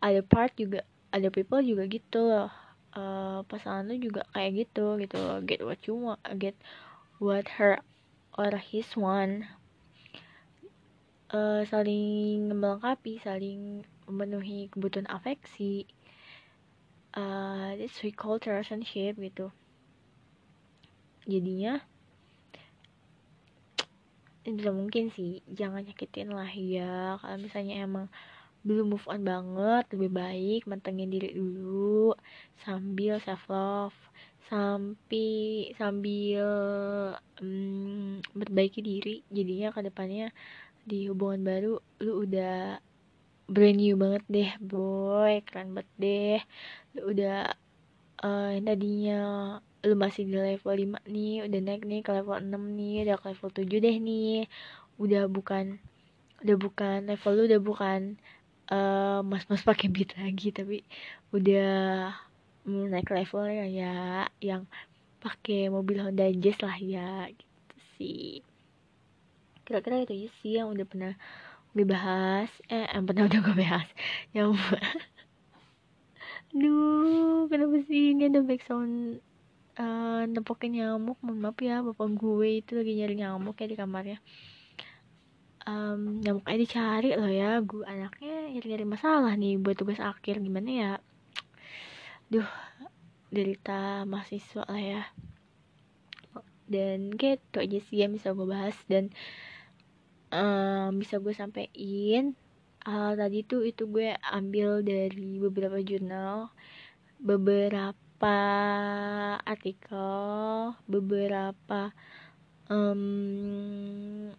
other 0.00 0.24
part 0.24 0.52
juga 0.56 0.84
other 1.12 1.28
people 1.28 1.60
juga 1.60 1.84
gitu 1.86 2.24
loh. 2.24 2.50
Uh, 2.90 3.46
pasangan 3.46 3.86
lu 3.86 4.02
juga 4.02 4.26
kayak 4.34 4.66
gitu 4.66 4.98
gitu 4.98 5.20
get 5.46 5.62
what 5.62 5.78
you 5.86 5.94
want 5.94 6.18
get 6.42 6.58
what 7.22 7.46
her 7.60 7.78
or 8.34 8.50
his 8.58 8.88
want. 8.98 9.46
Uh, 11.30 11.62
saling 11.70 12.50
melengkapi 12.50 13.22
saling 13.22 13.86
memenuhi 14.10 14.66
kebutuhan 14.74 15.06
afeksi. 15.06 15.86
Uh, 17.14 17.78
that's 17.78 18.02
we 18.02 18.10
call 18.10 18.42
relationship 18.42 19.14
gitu 19.18 19.54
jadinya 21.28 21.82
tidak 24.40 24.72
mungkin 24.72 25.12
sih 25.12 25.44
jangan 25.52 25.84
nyakitin 25.84 26.32
lah 26.32 26.48
ya. 26.48 27.20
Kalau 27.20 27.36
misalnya 27.36 27.84
emang 27.84 28.06
belum 28.60 28.92
move 28.92 29.08
on 29.08 29.24
banget 29.24 29.84
lebih 29.96 30.10
baik 30.12 30.60
mantengin 30.68 31.08
diri 31.08 31.32
dulu 31.32 32.12
sambil 32.60 33.16
self 33.24 33.40
love 33.48 33.96
sampai 34.52 35.70
sambil 35.80 36.44
um, 37.40 38.20
memperbaiki 38.34 38.80
diri. 38.82 39.22
Jadinya 39.30 39.70
ke 39.72 39.80
depannya 39.86 40.34
di 40.84 41.06
hubungan 41.06 41.44
baru 41.44 41.74
lu 42.02 42.12
udah 42.24 42.80
brand 43.46 43.78
new 43.78 43.94
banget 43.96 44.24
deh 44.28 44.50
boy. 44.60 45.40
Keren 45.46 45.76
banget 45.76 45.90
deh. 46.00 46.40
Lu 46.98 47.12
udah 47.14 47.54
uh, 48.24 48.52
tadinya 48.60 49.20
lu 49.80 49.94
masih 49.96 50.28
di 50.28 50.36
level 50.36 50.98
5 50.98 51.08
nih 51.08 51.48
udah 51.48 51.60
naik 51.64 51.82
nih 51.88 52.00
ke 52.04 52.10
level 52.12 52.36
6 52.36 52.52
nih 52.76 52.94
udah 53.08 53.16
ke 53.16 53.26
level 53.32 53.50
7 53.54 53.84
deh 53.84 53.96
nih. 53.96 54.36
Udah 55.00 55.22
bukan 55.26 55.80
udah 56.40 56.56
bukan 56.56 56.98
level 57.08 57.32
lu 57.36 57.42
udah 57.48 57.60
bukan 57.60 58.00
uh, 58.72 59.20
mas-mas 59.20 59.60
pakai 59.60 59.92
beat 59.92 60.16
lagi 60.16 60.48
tapi 60.52 60.80
udah 61.36 62.12
naik 62.64 63.08
level 63.08 63.44
ya, 63.48 63.66
ya 63.66 63.94
yang 64.40 64.68
pakai 65.20 65.68
mobil 65.68 66.00
Honda 66.00 66.28
Jazz 66.32 66.60
lah 66.64 66.76
ya 66.80 67.28
gitu 67.28 67.76
sih. 67.96 68.40
Kira-kira 69.64 70.04
itu 70.04 70.12
aja 70.16 70.28
sih 70.40 70.52
yang 70.56 70.72
udah 70.72 70.86
pernah 70.88 71.12
gue 71.76 71.86
bahas. 71.86 72.50
Eh 72.72 72.88
yang 72.88 73.04
pernah 73.04 73.28
udah 73.28 73.40
gue 73.44 73.56
bahas. 73.56 73.88
Yang 74.32 74.56
Duh, 76.50 77.46
kenapa 77.46 77.78
sih 77.86 78.10
ini 78.16 78.26
ada 78.26 78.42
background 78.42 79.22
uh, 79.78 80.22
nempokin 80.26 80.74
nyamuk 80.74 81.18
mohon 81.22 81.38
maaf 81.38 81.58
ya 81.62 81.84
bapak 81.84 82.08
gue 82.16 82.64
itu 82.64 82.72
lagi 82.74 82.92
nyari 82.98 83.14
nyamuk 83.20 83.56
ya 83.60 83.66
di 83.70 83.76
kamarnya. 83.78 84.18
Um, 85.68 86.24
nyamuknya 86.24 86.56
dicari 86.56 87.14
loh 87.14 87.28
ya 87.28 87.60
gue 87.60 87.84
anaknya 87.84 88.48
nyari-nyari 88.56 88.86
masalah 88.88 89.32
nih 89.36 89.60
buat 89.60 89.76
tugas 89.78 90.00
akhir. 90.02 90.40
Gimana 90.40 90.70
ya? 90.70 90.92
Duh 92.32 92.48
derita 93.30 94.02
mahasiswa 94.08 94.64
lah 94.66 94.82
ya. 94.82 95.02
Dan 96.70 97.14
gitu 97.14 97.62
aja 97.62 97.78
sih 97.78 98.02
yang 98.02 98.14
bisa 98.14 98.34
gue 98.34 98.46
bahas 98.46 98.74
dan 98.90 99.12
um, 100.34 100.96
bisa 100.98 101.22
gue 101.22 101.34
sampein. 101.36 102.34
Uh, 102.80 103.12
tadi 103.12 103.44
tuh 103.44 103.68
itu 103.68 103.84
gue 103.84 104.16
ambil 104.32 104.80
dari 104.80 105.36
beberapa 105.36 105.76
jurnal 105.84 106.48
beberapa 107.20 107.92
artikel 109.46 110.76
beberapa 110.84 111.94
um, 112.68 114.30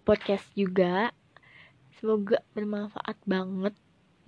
podcast 0.00 0.48
juga. 0.56 1.12
Semoga 2.00 2.40
bermanfaat 2.56 3.20
banget. 3.28 3.74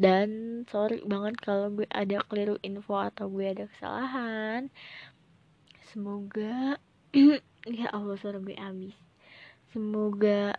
Dan 0.00 0.62
sorry 0.68 1.04
banget 1.04 1.40
kalau 1.40 1.72
gue 1.72 1.88
ada 1.92 2.24
keliru 2.28 2.56
info 2.60 3.00
atau 3.00 3.28
gue 3.32 3.48
ada 3.48 3.64
kesalahan. 3.68 4.68
Semoga 5.92 6.80
ya 7.80 7.86
Allah 7.92 8.16
suara 8.20 8.40
gue 8.40 8.56
habis. 8.56 8.96
Semoga 9.72 10.56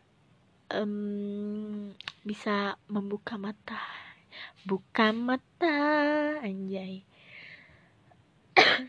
um, 0.73 1.93
bisa 2.25 2.77
membuka 2.89 3.37
mata. 3.37 3.81
Buka 4.65 5.09
mata 5.11 5.77
anjay 6.41 7.10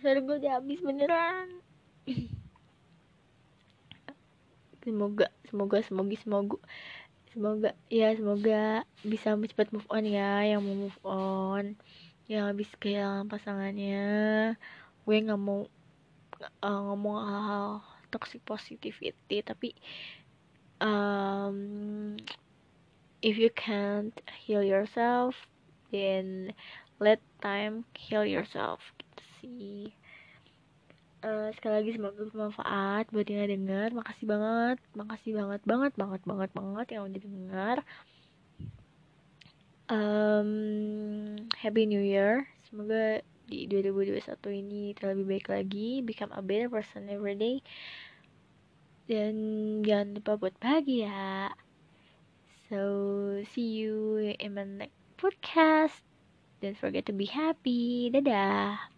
suara 0.00 0.20
gue 0.20 0.36
udah 0.42 0.52
habis 0.58 0.78
beneran. 0.82 1.48
Semoga 4.82 5.30
semoga 5.46 5.78
semoga 5.86 6.14
semoga 6.18 6.58
semoga 7.30 7.70
ya 7.86 8.10
semoga 8.18 8.82
bisa 9.06 9.38
cepat 9.38 9.70
move 9.70 9.86
on 9.88 10.04
ya 10.04 10.42
yang 10.42 10.60
mau 10.62 10.74
move 10.74 11.00
on. 11.06 11.64
Yang 12.26 12.44
habis 12.50 12.70
kehilangan 12.82 13.26
pasangannya. 13.30 14.10
Gue 15.06 15.16
nggak 15.22 15.38
mau 15.38 15.66
uh, 16.62 16.80
ngomong 16.90 17.16
hal-hal 17.22 17.68
toxic 18.12 18.44
positivity 18.44 19.40
tapi 19.40 19.72
um, 20.82 22.18
if 23.22 23.38
you 23.38 23.48
can't 23.54 24.20
heal 24.44 24.62
yourself 24.62 25.34
then 25.94 26.52
let 27.00 27.22
time 27.40 27.86
heal 27.96 28.26
yourself 28.26 28.80
sih. 29.43 29.90
Uh, 31.22 31.55
sekali 31.55 31.74
lagi 31.82 31.90
semoga 31.95 32.22
bermanfaat 32.26 33.11
buat 33.11 33.26
yang 33.26 33.51
denger. 33.51 33.95
Makasih 33.95 34.26
banget 34.26 34.78
makasih 34.95 35.32
banget 35.38 35.61
banget 35.66 35.93
banget 35.99 36.22
banget 36.26 36.51
banget 36.51 36.86
yang 36.90 37.03
udah 37.07 37.20
denger. 37.22 37.76
Um, 39.93 40.51
happy 41.59 41.86
new 41.86 42.03
year. 42.03 42.47
Semoga 42.66 43.22
di 43.47 43.68
2021 43.68 44.62
ini 44.62 44.82
terlebih 44.99 45.26
baik 45.28 45.47
lagi. 45.51 46.01
Become 46.03 46.32
a 46.34 46.43
better 46.43 46.70
person 46.70 47.07
every 47.07 47.38
day. 47.38 47.62
Dan 49.07 49.34
jangan 49.86 50.18
lupa 50.18 50.38
buat 50.38 50.55
bahagia. 50.59 51.55
So 52.66 52.80
see 53.53 53.84
you 53.84 54.18
in 54.40 54.57
my 54.57 54.64
next 54.64 54.99
podcast. 55.20 56.03
Don't 56.59 56.78
forget 56.78 57.07
to 57.07 57.14
be 57.14 57.28
happy. 57.28 58.09
Dadah 58.09 58.91